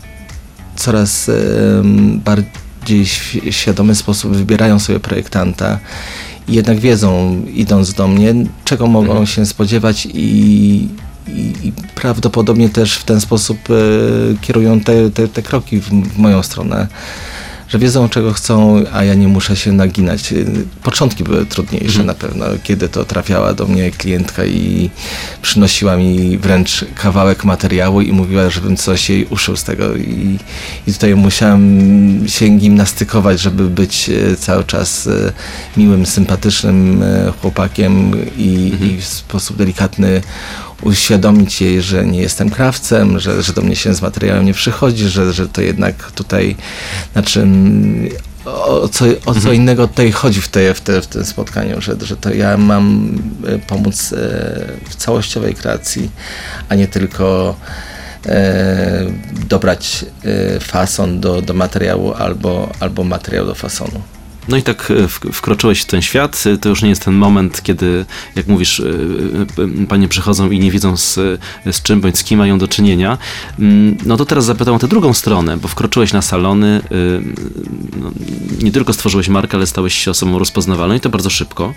[0.77, 5.79] coraz em, bardziej świ- świadomy sposób wybierają sobie projektanta
[6.51, 8.35] jednak wiedzą, idąc do mnie,
[8.65, 9.27] czego mogą Mhm.
[9.27, 10.89] się spodziewać i,
[11.29, 13.75] i, prawdopodobnie też w ten sposób e,
[14.41, 16.89] kierują te, te, te kroki w, w moją stronę,
[17.71, 20.35] że wiedzą czego chcą, a ja nie muszę się naginać.
[20.83, 24.91] Początki były trudniejsze na pewno, kiedy to trafiała do mnie klientka i
[25.43, 29.97] przynosiła mi wręcz kawałek materiału i mówiła, żebym coś jej uszył z tego.
[29.97, 30.39] I,
[30.87, 35.33] i tutaj musiałem się gimnastykować, żeby być e, cały czas e,
[35.77, 37.05] miłym, sympatycznym
[37.43, 40.23] chłopakiem i, i w sposób delikatny
[40.83, 45.09] uświadomić jej, że nie jestem krawcem, że, że do mnie się z materiałem nie przychodzi,
[45.09, 46.57] że, że to jednak tutaj,
[47.13, 48.09] znaczy mm,
[48.45, 51.97] o co, o co innego tutaj chodzi w, tej, w, te, w tym spotkaniu, że,
[52.03, 53.15] że to ja mam
[53.47, 54.17] e, pomóc e,
[54.89, 56.11] w całościowej kreacji,
[56.69, 57.57] a nie tylko
[58.27, 59.07] e,
[59.49, 60.05] dobrać
[60.61, 64.03] fason do, do materiału albo, albo materiał do fasonu.
[64.51, 66.45] No i tak e, wk- wkroczyłeś w ten świat.
[66.47, 68.05] E, To już nie jest ten moment, kiedy,
[68.37, 71.15] jak mówisz, e, panie przychodzą i nie wiedzą z,
[71.73, 73.19] z czym bądź z kim mają do czynienia.
[73.59, 76.81] Mm, No to teraz zapytam o tę drugą stronę, bo wkroczyłeś na salony,
[78.01, 78.11] no,
[78.63, 81.75] nie tylko stworzyłeś markę, ale stałeś się osobą rozpoznawalną i to bardzo szybko.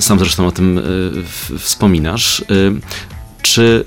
[0.00, 0.80] Sam zresztą o tym
[1.58, 2.44] wspominasz.
[3.42, 3.84] Czy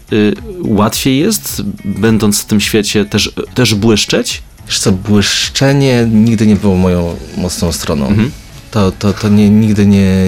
[0.62, 4.42] łatwiej jest, będąc w tym świecie, też, też błyszczeć?
[4.68, 8.08] Wiesz co, błyszczenie nigdy nie było moją mocną stroną.
[8.08, 8.32] Mhm.
[8.72, 10.28] To, to, to nie, nigdy nie,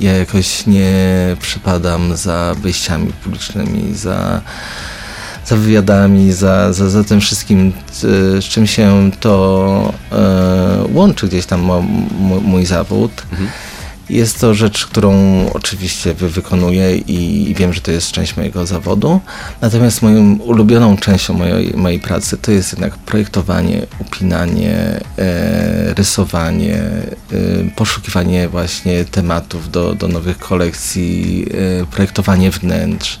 [0.00, 0.92] ja jakoś nie
[1.40, 4.40] przypadam za wyjściami publicznymi, za,
[5.46, 7.72] za wywiadami, za, za, za tym wszystkim,
[8.40, 11.82] z czym się to e, łączy gdzieś tam mo,
[12.20, 13.12] mo, mój zawód.
[13.32, 13.48] Mhm.
[14.10, 15.12] Jest to rzecz, którą
[15.52, 19.20] oczywiście wy wykonuję i wiem, że to jest część mojego zawodu.
[19.60, 27.10] Natomiast moją ulubioną częścią mojej, mojej pracy to jest jednak projektowanie, upinanie, e, rysowanie, e,
[27.76, 31.46] poszukiwanie właśnie tematów do, do nowych kolekcji,
[31.82, 33.18] e, projektowanie wnętrz.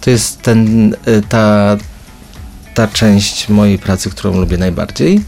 [0.00, 1.76] To jest ten, e, ta,
[2.74, 5.20] ta część mojej pracy, którą lubię najbardziej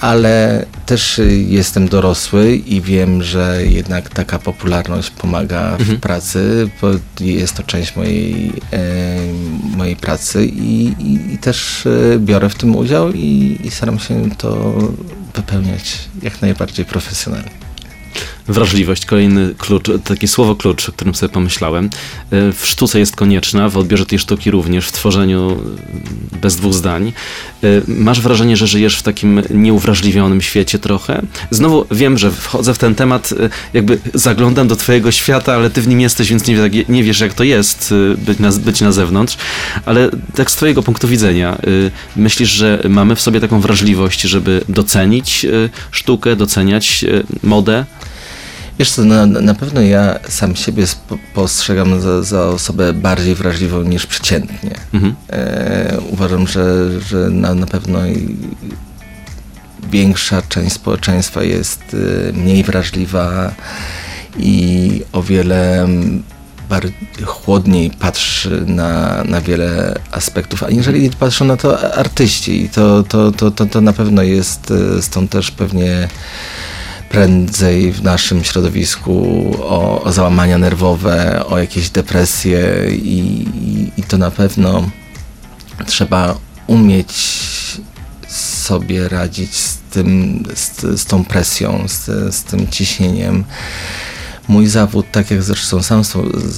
[0.00, 6.00] ale też y, jestem dorosły i wiem, że jednak taka popularność pomaga w Mhm.
[6.00, 6.88] pracy, bo
[7.20, 9.16] jest to część mojej, e,
[9.76, 14.30] mojej pracy i, i, i też e, biorę w tym udział i, i staram się
[14.38, 14.78] to
[15.34, 17.50] wypełniać jak najbardziej profesjonalnie.
[18.48, 21.90] Wrażliwość, kolejny klucz, takie słowo klucz, o którym sobie pomyślałem.
[22.30, 25.50] E, W sztuce jest konieczna, w odbiorze tej sztuki również, w tworzeniu
[26.34, 27.12] e, bez dwóch zdań.
[27.64, 31.22] E, Masz wrażenie, że żyjesz w takim nieuwrażliwionym świecie trochę?
[31.50, 35.82] Znowu wiem, że wchodzę w ten temat, e, jakby zaglądam do twojego świata, ale ty
[35.82, 36.56] w nim jesteś, więc nie,
[36.88, 39.36] nie wiesz, jak to jest być na, być na zewnątrz.
[39.86, 41.58] Ale tak z twojego punktu widzenia,
[42.16, 45.46] myślisz, że mamy w sobie taką wrażliwość, żeby docenić
[45.90, 47.04] sztukę, doceniać
[47.42, 47.84] modę?
[48.80, 50.84] Wiesz co, na, na pewno ja sam siebie
[51.34, 54.70] postrzegam za, za osobę bardziej wrażliwą niż przeciętnie.
[54.94, 55.14] Mhm.
[55.28, 57.98] E, uważam, że, że na, na pewno
[59.90, 61.96] większa część społeczeństwa jest
[62.28, 63.54] e, mniej wrażliwa
[64.38, 65.88] i o wiele
[67.24, 72.64] chłodniej patrzy na, na wiele aspektów, aniżeli patrzą na to artyści.
[72.64, 76.08] I to, to, to, to, to na pewno jest e, stąd też pewnie
[77.10, 79.12] prędzej w naszym środowisku
[79.62, 83.18] o, o załamania nerwowe, o jakieś depresje i,
[83.54, 84.90] i, i to na pewno
[85.86, 87.12] trzeba umieć
[88.28, 93.44] sobie radzić z tym, z, z tą presją, z, z tym ciśnieniem.
[94.48, 96.02] Mój zawód, tak jak zresztą sam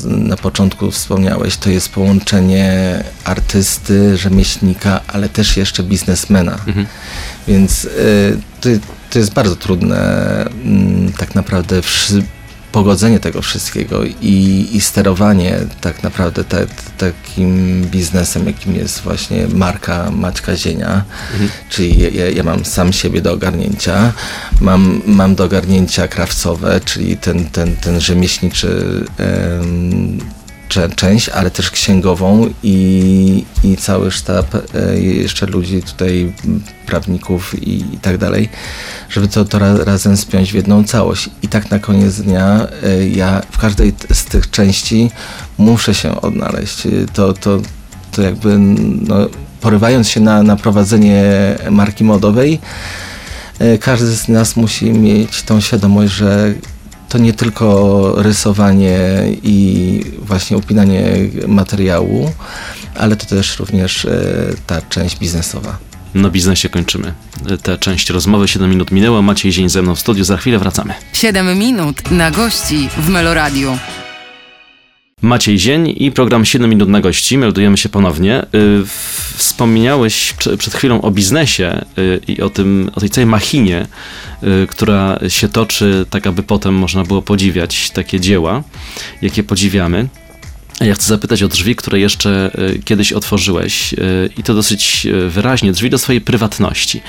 [0.05, 6.53] na początku wspomniałeś, to jest połączenie artysty, rzemieślnika, ale też jeszcze biznesmena.
[6.53, 6.87] Mhm.
[7.49, 8.69] Więc y, to,
[9.13, 9.97] to jest bardzo trudne
[10.65, 11.81] mm, tak naprawdę
[12.73, 16.67] pogodzenie tego wszystkiego i, i sterowanie tak naprawdę te,
[16.99, 21.05] takim biznesem, jakim jest właśnie marka Maćka Zienia.
[21.69, 24.13] Czyli ja, ja, mam sam siebie do ogarnięcia,
[24.61, 30.19] mam, mam do ogarnięcia krawcowe, czyli ten, ten, ten rzemieślniczy em,
[30.97, 36.33] część, ale też księgową i, i cały sztab e, jeszcze ludzi tutaj,
[36.87, 38.49] prawników i, i tak dalej,
[39.11, 41.31] żeby to, to ra, razem spiąć w jedną całość.
[41.43, 45.11] I tak na koniec dnia e, ja w każdej z tych części
[45.59, 46.87] muszę się odnaleźć.
[46.87, 47.61] E, To, to,
[48.13, 49.17] to jakby no,
[49.61, 51.25] porywając się na, na prowadzenie
[51.71, 52.61] marki modowej,
[53.81, 56.55] każdy z nas musi mieć tą świadomość, że
[57.13, 58.99] to nie tylko rysowanie
[59.43, 61.05] i właśnie upinanie
[61.49, 62.33] materiału,
[62.95, 64.11] ale to też również e,
[64.67, 65.79] ta część biznesowa.
[66.15, 67.15] Na biznesie kończymy.
[67.63, 69.23] Tę część rozmowy, 7 minut minęło.
[69.23, 70.95] Maciej Zień ze mną w studiu, za chwilę wracamy.
[71.13, 73.79] 7 minut na gości w Meloradiu.
[75.23, 77.39] Maciej Zień i program 7 minut na gości.
[77.39, 78.43] Meldujemy się ponownie.
[78.55, 78.83] Y,
[79.37, 83.87] Wspomniałeś prze- przed chwilą o biznesie y, i o, tym, o tej całej machinie,
[84.43, 88.63] y, która się toczy, tak aby potem można było podziwiać takie dzieła,
[89.23, 90.09] jakie podziwiamy.
[90.85, 95.29] Ja chcę zapytać o drzwi, które jeszcze y, kiedyś otworzyłeś y, i to dosyć y,
[95.31, 97.01] wyraźnie, drzwi do swojej prywatności.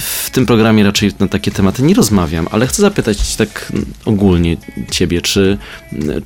[0.00, 3.72] W tym programie raczej na takie tematy nie rozmawiam, ale chcę zapytać tak
[4.04, 4.56] ogólnie
[4.90, 5.58] ciebie, czy,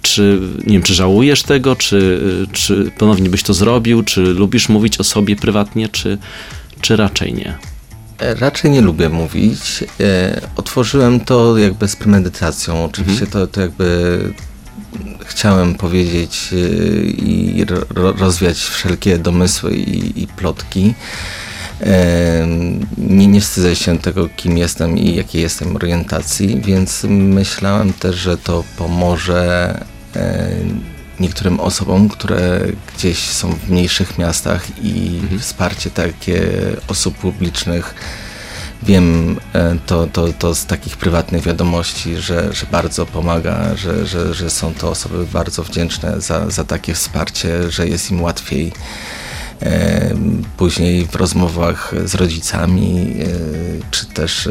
[0.03, 2.21] czy nie wiem, czy żałujesz tego, czy,
[2.53, 6.19] czy ponownie byś to zrobił, czy lubisz mówić o sobie prywatnie, czy,
[6.81, 7.59] czy raczej nie?
[8.19, 9.85] E, Raczej nie lubię mówić.
[10.01, 12.85] E, Otworzyłem to jakby z premedytacją.
[12.85, 14.19] Oczywiście to, to jakby
[15.25, 16.57] chciałem powiedzieć e,
[17.07, 20.95] i ro, rozwiać wszelkie domysły i, i plotki.
[22.99, 28.39] Nie, nie wstydzę się tego, kim jestem i jakiej jestem orientacji, więc myślałem też, że
[28.39, 29.75] to pomoże
[31.21, 32.61] niektórym osobom, które
[32.97, 36.43] gdzieś są w mniejszych miastach i wsparcie takie
[36.89, 37.95] osób publicznych
[38.85, 44.35] Wiem e, to, to, to z takich prywatnych wiadomości, że, że bardzo pomaga, że, że,
[44.35, 48.73] że są to osoby bardzo wdzięczne za, za takie wsparcie, że jest im łatwiej
[49.63, 50.15] e,
[50.57, 53.27] później w rozmowach z rodzicami, e,
[53.91, 54.49] czy też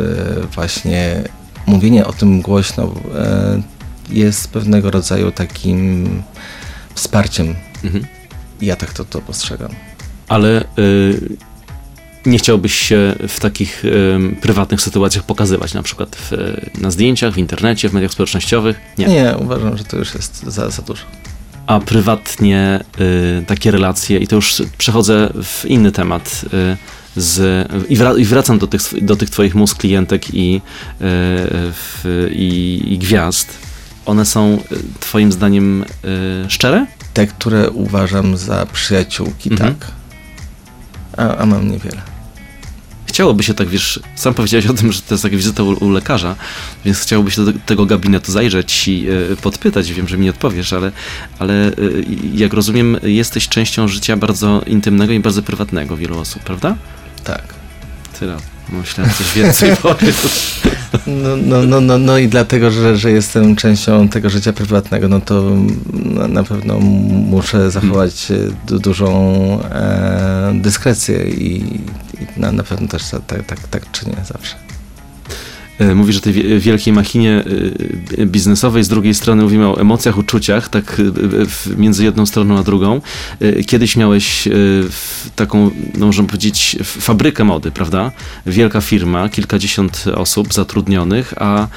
[0.55, 1.23] właśnie
[1.65, 2.93] mówienie o tym głośno
[4.09, 6.23] jest pewnego rodzaju takim
[6.95, 7.55] wsparciem.
[7.83, 8.05] Mhm.
[8.61, 9.71] Ja tak to, to postrzegam.
[10.27, 11.37] Ale y,
[12.25, 16.31] nie chciałbyś się w takich y, prywatnych sytuacjach pokazywać, na przykład w,
[16.81, 18.79] na zdjęciach, w internecie, w mediach społecznościowych?
[18.97, 19.05] Nie.
[19.07, 21.03] Nie, uważam, że to już jest za, za dużo.
[21.67, 22.79] A prywatnie
[23.41, 26.77] y, takie relacje, i to już przechodzę w inny temat, y,
[27.15, 30.59] z, i, wra, i wracam do tych, do tych twoich mus klientek i, y,
[31.01, 33.57] w, i, i gwiazd.
[34.05, 35.85] One są y, twoim zdaniem y,
[36.49, 36.85] szczere?
[37.13, 39.75] Te, które uważam za przyjaciółki, Mhm.
[39.75, 39.87] tak.
[41.17, 42.01] A, a mam niewiele.
[43.13, 45.89] Chciałoby się tak, wiesz, sam powiedziałeś o tym, że to jest taka wizyta u, u
[45.89, 46.35] lekarza,
[46.85, 49.93] więc chciałoby się do tego gabinetu zajrzeć i y, podpytać.
[49.93, 50.91] Wiem, że mi nie odpowiesz, ale,
[51.39, 56.75] ale y, jak rozumiem, jesteś częścią życia bardzo intymnego i bardzo prywatnego wielu osób, prawda?
[57.23, 57.43] Tak.
[58.19, 58.37] Tyle.
[58.69, 60.61] Myślałem, że coś więcej powiesz.
[61.07, 65.21] No, no, no, no, no i dlatego, że, że jestem częścią tego życia prywatnego, no
[65.21, 65.51] to
[66.29, 68.49] na, pewno muszę zachować Hmm.
[68.49, 69.11] e, du, dużą
[69.61, 71.79] e, dyskrecję i
[72.37, 74.55] na, na pewno też tak, tak, tak, czynię zawsze.
[75.79, 77.43] E, Mówisz o tej wie- wielkiej machinie
[78.17, 82.63] y, biznesowej, z drugiej strony mówimy o emocjach, uczuciach, tak w- między jedną stroną a
[82.63, 83.01] drugą.
[83.67, 84.47] Kiedyś miałeś
[85.35, 88.11] taką, no możemy powiedzieć, fabrykę mody, prawda?
[88.45, 91.67] Wielka firma, kilkadziesiąt osób zatrudnionych, a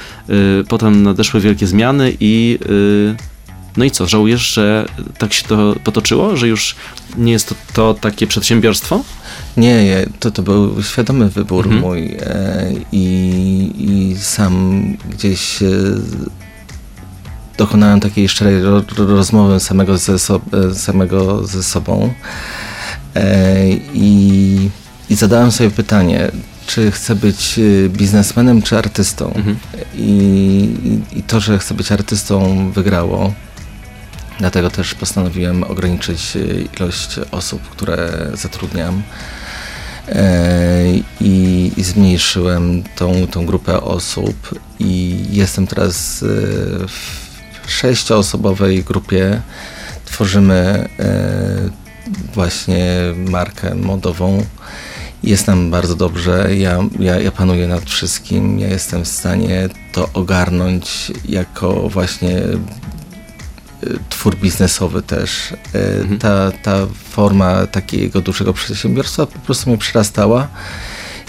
[0.67, 2.59] potem nadeszły wielkie zmiany i
[3.77, 4.85] no i co, żałujesz, że
[5.17, 6.75] tak się to potoczyło, że już
[7.17, 9.03] nie jest to, to takie przedsiębiorstwo?
[9.57, 11.81] Nie, to, to był świadomy wybór Mhm.
[11.81, 15.67] mój e, i, i sam gdzieś e,
[17.57, 22.13] dokonałem takiej szczerej ro, ro- rozmowy samego ze, so, e, samego ze sobą
[23.15, 24.69] e, i,
[25.09, 26.31] i zadałem sobie pytanie,
[26.67, 29.33] czy chcę być e, biznesmenem, czy artystą.
[29.33, 29.57] Mhm.
[29.95, 30.01] I,
[31.13, 33.33] i, I to, że chcę być artystą wygrało.
[34.39, 36.39] Dlatego też postanowiłem ograniczyć e,
[36.77, 39.03] ilość osób, które zatrudniam.
[40.09, 40.83] E,
[41.21, 46.25] I, zmniejszyłem tą, tą grupę osób i jestem teraz e,
[46.87, 49.41] w sześcioosobowej grupie.
[50.05, 51.69] Tworzymy e,
[52.33, 54.45] właśnie markę modową.
[55.23, 60.09] Jest nam bardzo dobrze, ja, ja, ja panuję nad wszystkim, ja jestem w stanie to
[60.13, 62.41] ogarnąć jako właśnie
[64.09, 65.53] twór biznesowy też.
[65.75, 66.19] E, Mhm.
[66.19, 70.47] Ta, ta forma takiego dużego przedsiębiorstwa po prostu mnie przerastała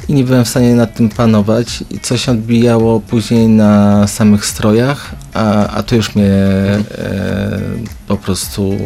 [0.08, 4.46] i nie byłem w stanie nad tym panować i co się odbijało później na samych
[4.46, 7.60] strojach, a, a to już mnie e,
[8.06, 8.76] po prostu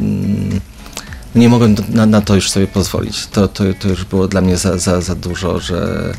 [0.00, 0.60] mm,
[1.34, 3.26] nie mogłem na, na to już sobie pozwolić.
[3.26, 6.12] To, to, to już było dla mnie za, za, za dużo, że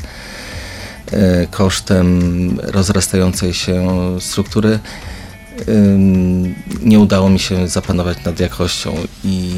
[1.12, 2.20] e, kosztem
[2.62, 3.88] rozrastającej się
[4.20, 4.78] struktury
[6.82, 8.94] nie udało mi się zapanować nad jakością
[9.24, 9.54] i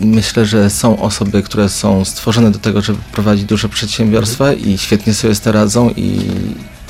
[0.00, 5.14] myślę, że są osoby, które są stworzone do tego, żeby prowadzić duże przedsiębiorstwa i świetnie
[5.14, 6.20] sobie z tym radzą i,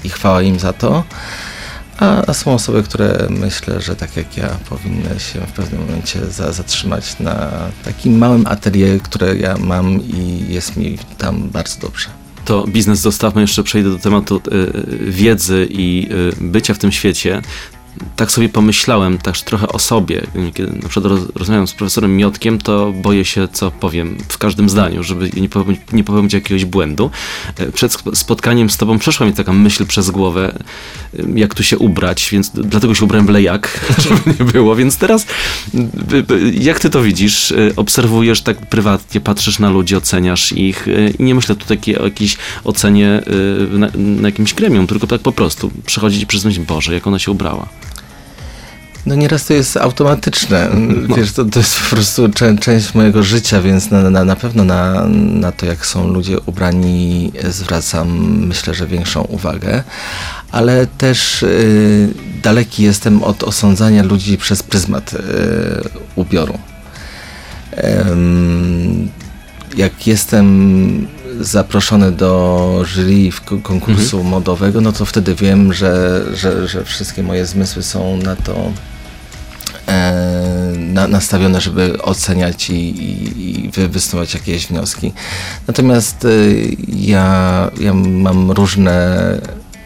[0.05, 1.05] i chwała im za to.
[1.99, 6.27] A, a są osoby, które myślę, że tak jak ja powinny się w pewnym momencie
[6.31, 7.51] za, zatrzymać na
[7.85, 12.22] takim małym atelier, które ja mam i jest mi tam bardzo dobrze.
[12.45, 17.43] To biznes zostawmy, jeszcze przejdę do tematu e, wiedzy i e, bycia w tym świecie.
[18.17, 20.23] Tak sobie pomyślałem też trochę o sobie.
[20.55, 24.69] Kiedy na przykład roz, rozmawiam z profesorem Miotkiem, to boję się, co powiem w każdym
[24.71, 27.11] zdaniu, żeby nie popełnić, nie popełnić jakiegoś błędu.
[27.59, 30.55] E, Przed sp- spotkaniem z tobą przeszła mi taka myśl przez głowę,
[31.19, 34.77] e, jak tu się ubrać, więc dlatego się ubrałem w lejak, żeby nie było.
[34.77, 35.27] Więc teraz,
[36.55, 37.53] jak ty to widzisz?
[37.53, 40.87] E, Obserwujesz tak prywatnie, patrzysz na ludzi, oceniasz ich
[41.19, 43.23] i nie myślę tu takiej o jakiejś ocenie
[43.71, 47.19] na, na jakimś gremium, tylko tak po prostu przychodzi ci przez myśl, Boże, jak ona
[47.19, 47.69] się ubrała.
[49.07, 50.69] No nieraz to jest automatyczne.
[51.09, 51.17] No.
[51.17, 54.65] Wiesz, to, to jest po prostu czę, część mojego życia, więc na, na, na pewno
[54.65, 58.09] na, na to, jak są ludzie ubrani, zwracam
[58.47, 59.83] myślę, że większą uwagę.
[60.51, 62.09] Ale też y,
[62.43, 65.19] daleki jestem od osądzania ludzi przez pryzmat y,
[66.15, 66.59] ubioru.
[67.73, 69.09] Em,
[69.77, 71.07] jak jestem
[71.41, 77.23] zaproszony do jury w ko- konkursu modowego, no to wtedy wiem, że, że, że wszystkie
[77.23, 78.73] moje zmysły są na to
[80.93, 85.13] na, nastawione, żeby oceniać i, i, i wy, wysunąć jakieś wnioski.
[85.67, 89.19] Natomiast y, ja, ja mam różne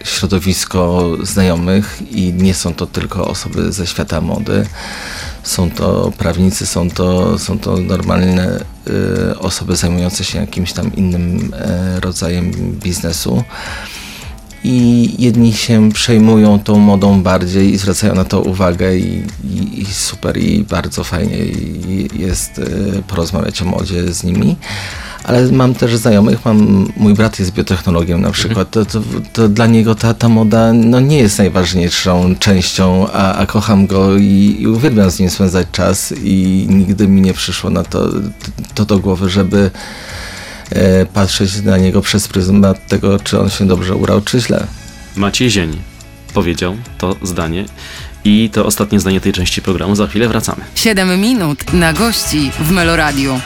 [0.04, 4.66] środowisko znajomych i nie są to tylko osoby ze świata mody.
[5.42, 8.60] Są to prawnicy, są to, są to normalne
[9.30, 13.44] y, osoby zajmujące się jakimś tam innym e, rodzajem biznesu
[14.66, 19.86] i jedni się przejmują tą modą bardziej i zwracają na to uwagę i, i, i
[19.86, 21.36] super i bardzo fajnie
[22.18, 24.56] jest y, porozmawiać o modzie z nimi.
[25.24, 29.00] Ale mam też znajomych, mam, mój brat jest biotechnologiem na przykład, to, to,
[29.32, 34.16] to dla niego ta, ta moda no, nie jest najważniejszą częścią, a, a kocham go
[34.16, 38.08] i, i uwielbiam z nim spędzać czas i nigdy mi nie przyszło na to,
[38.74, 39.70] to do głowy, żeby
[41.14, 44.66] patrzeć na niego przez pryzmat tego, czy on się dobrze urał, czy źle.
[45.16, 45.78] Maciej Zień
[46.34, 47.64] powiedział to zdanie
[48.24, 49.94] i to ostatnie zdanie tej części programu.
[49.94, 50.64] Za chwilę wracamy.
[50.74, 53.40] 7 minut na gości w Meloradiu.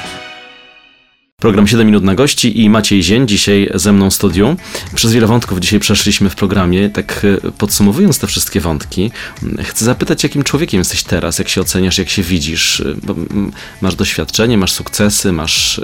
[1.41, 4.57] Program 7 minut na gości i Maciej Zień dzisiaj ze mną w studiu.
[4.95, 6.91] Przez wiele wątków dzisiaj przeszliśmy w programie.
[6.91, 9.11] Tak e, podsumowując te wszystkie wątki,
[9.43, 12.81] m, chcę zapytać, jakim człowiekiem jesteś teraz, jak się oceniasz, jak się widzisz.
[12.81, 12.95] E,
[13.81, 15.83] masz doświadczenie, masz sukcesy, masz e,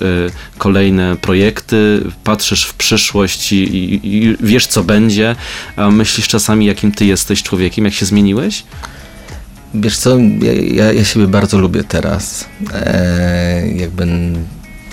[0.58, 5.36] kolejne projekty, patrzysz w przyszłość i, i, i wiesz, co będzie,
[5.76, 8.64] a myślisz czasami, jakim ty jesteś człowiekiem, jak się zmieniłeś?
[9.74, 12.48] Wiesz co, ja, ja, ja siebie bardzo lubię teraz.
[12.72, 14.06] E, jakby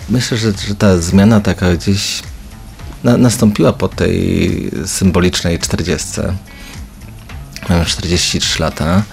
[0.10, 2.24] myślę, że, że ta zmiana taka gdzieś
[3.04, 6.08] na, nastąpiła po tej symbolicznej 40.
[7.70, 9.04] Mam 43 lata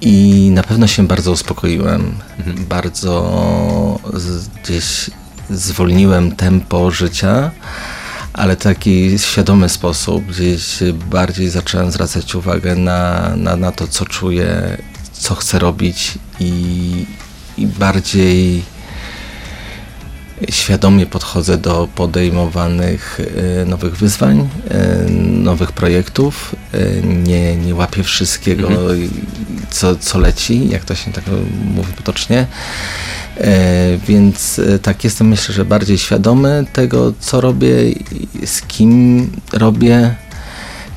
[0.00, 2.14] i na pewno się bardzo uspokoiłem.
[2.68, 5.10] Bardzo z, gdzieś
[5.50, 7.50] zwolniłem tempo życia,
[8.32, 10.24] ale w taki świadomy sposób.
[10.26, 10.78] Gdzieś
[11.10, 14.78] bardziej zacząłem zwracać uwagę na, na, na to, co czuję,
[15.12, 17.06] co chcę robić i,
[17.58, 18.62] i bardziej
[20.50, 23.20] świadomie podchodzę do podejmowanych
[23.62, 26.54] e, nowych wyzwań, e, nowych projektów.
[26.72, 29.10] E, nie, nie łapię wszystkiego, i-
[29.70, 31.24] co, co leci, jak to się tak
[31.74, 32.46] mówi potocznie.
[34.08, 38.04] Więc tak, jestem myślę, że bardziej świadomy tego, co robię, i
[38.46, 40.14] z kim robię.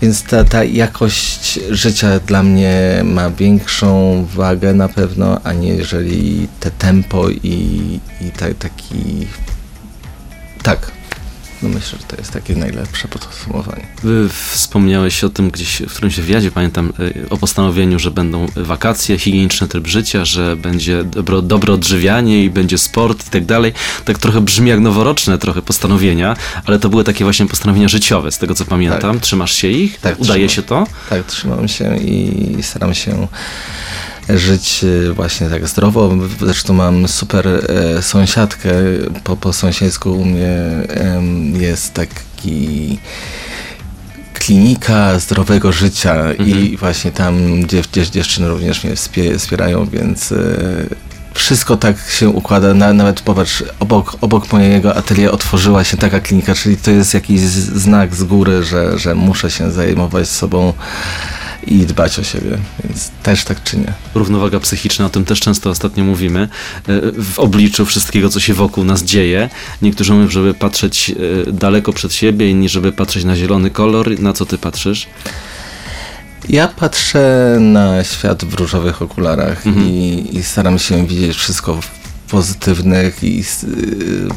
[0.01, 7.29] Więc ta, ta jakość życia dla mnie ma większą wagę na pewno, aniżeli te tempo
[7.29, 9.27] i, i ta, taki.
[10.63, 10.96] Tak.
[11.61, 13.87] No myślę, że to jest takie najlepsze podsumowanie.
[14.51, 19.67] Wspomniałeś o tym gdzieś w którymś wywiadzie, pamiętam, y, o postanowieniu, że będą wakacje, higieniczny
[19.67, 23.73] tryb życia, że będzie dobro, dobre odżywianie i będzie sport i tak dalej.
[24.05, 26.35] Tak trochę brzmi jak noworoczne trochę postanowienia,
[26.65, 29.13] ale to były takie właśnie postanowienia życiowe, z tego co pamiętam.
[29.13, 29.21] Tak.
[29.21, 29.99] Trzymasz się ich?
[29.99, 30.55] Tak, Udaje trzymam.
[30.55, 30.87] się to?
[31.09, 33.27] Tak, trzymam się i staram się
[34.29, 36.11] żyć e, właśnie tak zdrowo.
[36.39, 38.69] Zresztą mam super e, sąsiadkę.
[39.23, 40.57] Po, po sąsiedzku u mnie
[41.53, 42.99] jest taki
[44.33, 50.37] klinika zdrowego życia i właśnie tam dziew, dziew, dziewczyny również mnie wspie, wspierają, więc e,
[51.33, 52.73] wszystko tak się układa.
[52.73, 57.39] Na, nawet popatrz, obok, obok mojego atelier otworzyła się taka klinika, czyli to jest jakiś
[57.41, 60.73] znak z góry, że, że muszę się zajmować sobą
[61.67, 63.93] i dbać o siebie, więc też tak czynię.
[64.15, 66.49] Równowaga psychiczna, o tym też często ostatnio mówimy,
[66.89, 69.49] y, w obliczu wszystkiego, co się wokół nas dzieje.
[69.81, 71.09] Niektórzy mówią, żeby patrzeć
[71.47, 74.19] y, daleko przed siebie, inni, żeby patrzeć na zielony kolor.
[74.19, 75.07] Na co ty patrzysz?
[76.49, 81.89] Ja patrzę na świat w różowych okularach i, i staram się widzieć wszystko w
[82.29, 84.27] pozytywnych i, y,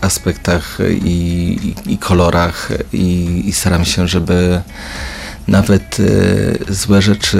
[0.00, 4.62] aspektach i, i, i kolorach i, i staram się, żeby
[5.48, 5.98] nawet
[6.68, 7.38] e, złe rzeczy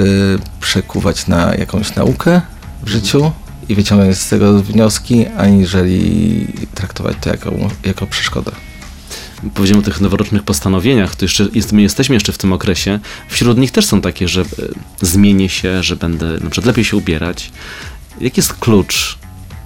[0.61, 2.41] przekuwać na jakąś naukę
[2.83, 3.31] w życiu
[3.69, 8.51] i wyciągnąć z tego wnioski, aniżeli traktować to jako, jako przeszkodę.
[9.53, 12.99] Powiedziałem o tych noworocznych postanowieniach, to jeszcze jest, my jesteśmy jeszcze w tym okresie.
[13.27, 14.45] Wśród nich też są takie, że e,
[15.01, 17.51] zmienię się, że będę na przykład lepiej się ubierać.
[18.21, 19.17] Jaki jest klucz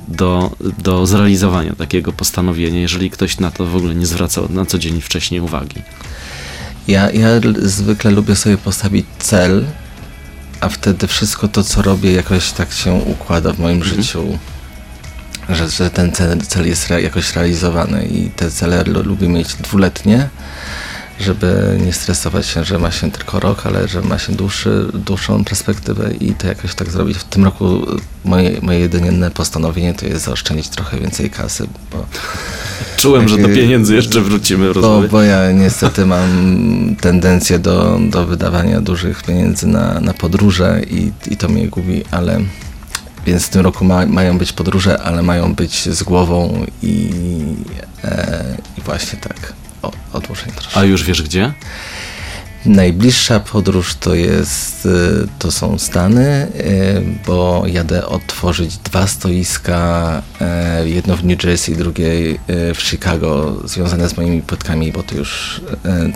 [0.08, 4.80] do, do zrealizowania takiego postanowienia, jeżeli ktoś na to w ogóle nie zwracał na co
[4.80, 5.82] dzień wcześniej uwagi?
[6.88, 7.28] Ja, ja
[7.62, 9.66] zwykle lubię sobie postawić cel,
[10.62, 14.38] a wtedy wszystko to, co robię, jakoś tak się układa w moim życiu,
[15.50, 19.54] że, że ten cel, cel jest rea- jakoś realizowany i te cele lu- lubię mieć
[19.56, 20.30] dwuletnie,
[21.20, 25.44] żeby nie stresować się, że ma się tylko rok, ale że ma się dłuższy, dłuższą
[25.44, 27.18] perspektywę i to jakoś tak zrobić.
[27.18, 27.86] W tym roku
[28.26, 32.06] moje, moje jedyne postanowienie to jest zaoszczędzić trochę więcej kasy, bo
[32.98, 38.26] Czułem, że do pieniędzy jeszcze wrócimy w bo, bo ja niestety mam tendencję do, do
[38.26, 42.40] wydawania dużych pieniędzy na, na podróże i, i to mnie gubi, ale
[43.26, 47.10] więc w tym roku ma, mają być podróże, ale mają być z głową i,
[48.04, 48.44] e,
[48.78, 49.54] i właśnie tak
[50.14, 50.52] o, troszkę.
[50.76, 51.54] A już wiesz gdzie?
[52.66, 54.90] Najbliższa podróż to jest, y,
[55.40, 60.22] to są Stany, y, bo jadę otworzyć dwa stoiska,
[60.84, 62.10] y, jedno w New Jersey, drugie
[62.76, 65.62] w Chicago, związane z moimi płytkami, bo to już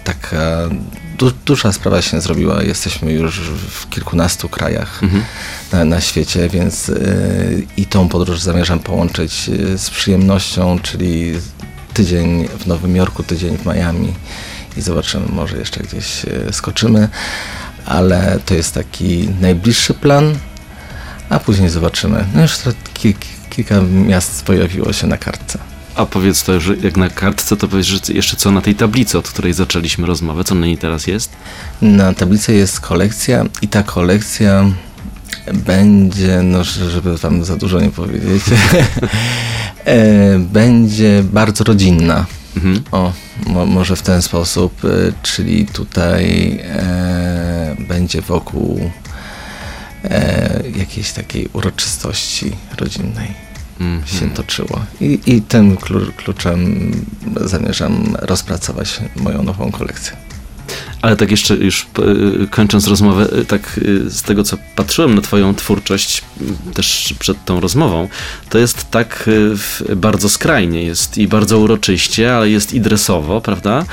[0.03, 0.69] taka
[1.17, 2.63] du, duża sprawa się zrobiła.
[2.63, 3.39] Jesteśmy już
[3.69, 5.01] w kilkunastu krajach
[5.71, 6.91] na, na świecie, więc
[7.77, 11.33] i tą podróż zamierzam połączyć z przyjemnością, czyli
[11.99, 14.13] tydzień w Nowym Jorku, tydzień w Miami
[14.77, 17.09] i zobaczymy, może jeszcze gdzieś e, skoczymy,
[17.85, 20.35] ale to jest taki najbliższy plan,
[21.29, 22.25] a później zobaczymy.
[22.35, 22.51] No już
[23.49, 25.59] kilka miast pojawiło się na kartce.
[25.95, 29.17] A powiedz to już jak na kartce, to powiedz że jeszcze co na tej tablicy,
[29.17, 31.31] od której zaczęliśmy rozmowę, co na niej teraz jest?
[31.81, 34.65] Na tablicy jest kolekcja i ta kolekcja
[35.53, 38.43] będzie, no żeby wam za dużo nie powiedzieć,
[39.85, 42.25] e, będzie bardzo rodzinna.
[42.55, 42.83] Mhm.
[42.91, 43.13] O,
[43.47, 48.91] mo, może w ten sposób, y, czyli tutaj e, będzie wokół
[50.03, 54.07] e, jakiejś takiej uroczystości rodzinnej Mhm.
[54.07, 54.85] się toczyło.
[55.01, 56.91] I, i tym klu, kluczem
[57.35, 60.17] zamierzam rozpracować moją nową kolekcję.
[61.01, 61.87] Ale tak jeszcze już
[62.43, 66.23] e, kończąc rozmowę, e, tak e, z tego co patrzyłem na twoją twórczość
[66.73, 68.07] też przed tą rozmową,
[68.49, 69.29] to jest tak
[69.95, 73.85] bardzo skrajnie, jest i bardzo uroczyście, ale jest i dresowo, prawda?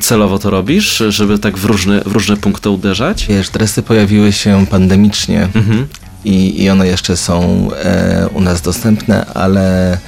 [0.00, 3.26] Celowo to robisz, żeby tak w różne, w różne punkty uderzać?
[3.26, 5.86] Wiesz, dresy pojawiły się pandemicznie Mhm.
[6.24, 9.98] i, i one jeszcze są e, u nas dostępne, ale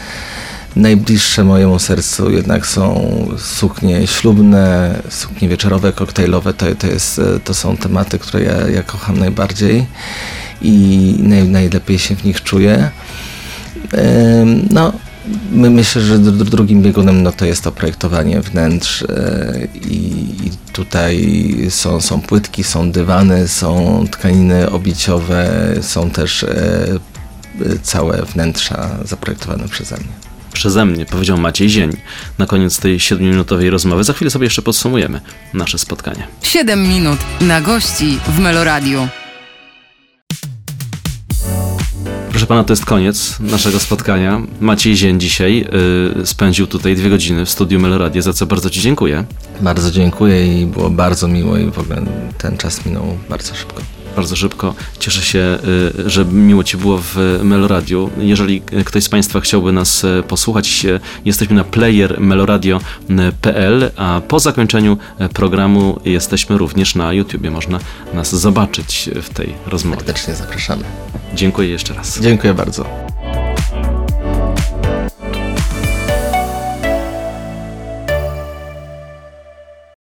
[0.77, 6.55] najbliższe mojemu sercu jednak są suknie ślubne, suknie wieczorowe, koktajlowe.
[6.55, 9.87] To, to, jest, e, to są tematy, które ja, ja kocham najbardziej
[10.63, 12.91] i naj, najlepiej się w nich czuję.
[14.71, 14.93] No,
[15.53, 20.51] my myślę, że dr- dr- drugim biegunem no, to jest to projektowanie wnętrz e, i,
[20.73, 21.37] tutaj
[21.71, 26.87] są, są płytki, są dywany, są tkaniny obiciowe, są też e,
[27.83, 30.28] całe wnętrza zaprojektowane przeze mnie.
[30.59, 31.91] Przeze mnie, powiedział Maciej Zień.
[32.39, 35.21] Na koniec tej 7-minutowej rozmowy, za chwilę sobie jeszcze podsumujemy
[35.55, 36.27] nasze spotkanie.
[36.43, 39.09] 7 minut na gości w Meloradiu.
[42.31, 44.43] Proszę pana, to jest koniec naszego spotkania.
[44.61, 45.65] Maciej Zień dzisiaj
[46.23, 49.25] y, spędził tutaj dwie godziny w studiu Meloradia, za co bardzo ci dziękuję.
[49.61, 52.03] Bardzo dziękuję i było bardzo miło i w ogóle
[52.39, 53.83] ten czas minął bardzo szybko.
[54.19, 54.75] Bardzo szybko.
[54.99, 55.59] Cieszę się,
[56.07, 58.11] y, że miło ci było w Meloradiu.
[58.19, 64.99] Jeżeli ktoś z Państwa chciałby nas y, posłuchać, y, jesteśmy na playermeloradio.pl, a po zakończeniu
[65.35, 67.51] programu jesteśmy również na YouTubie.
[67.51, 67.79] Można
[68.15, 69.97] nas zobaczyć w tej rozmowie.
[69.97, 70.85] Serdecznie zapraszamy.
[71.35, 72.21] Dziękuję jeszcze raz.
[72.21, 73.08] Dziękuję bardzo.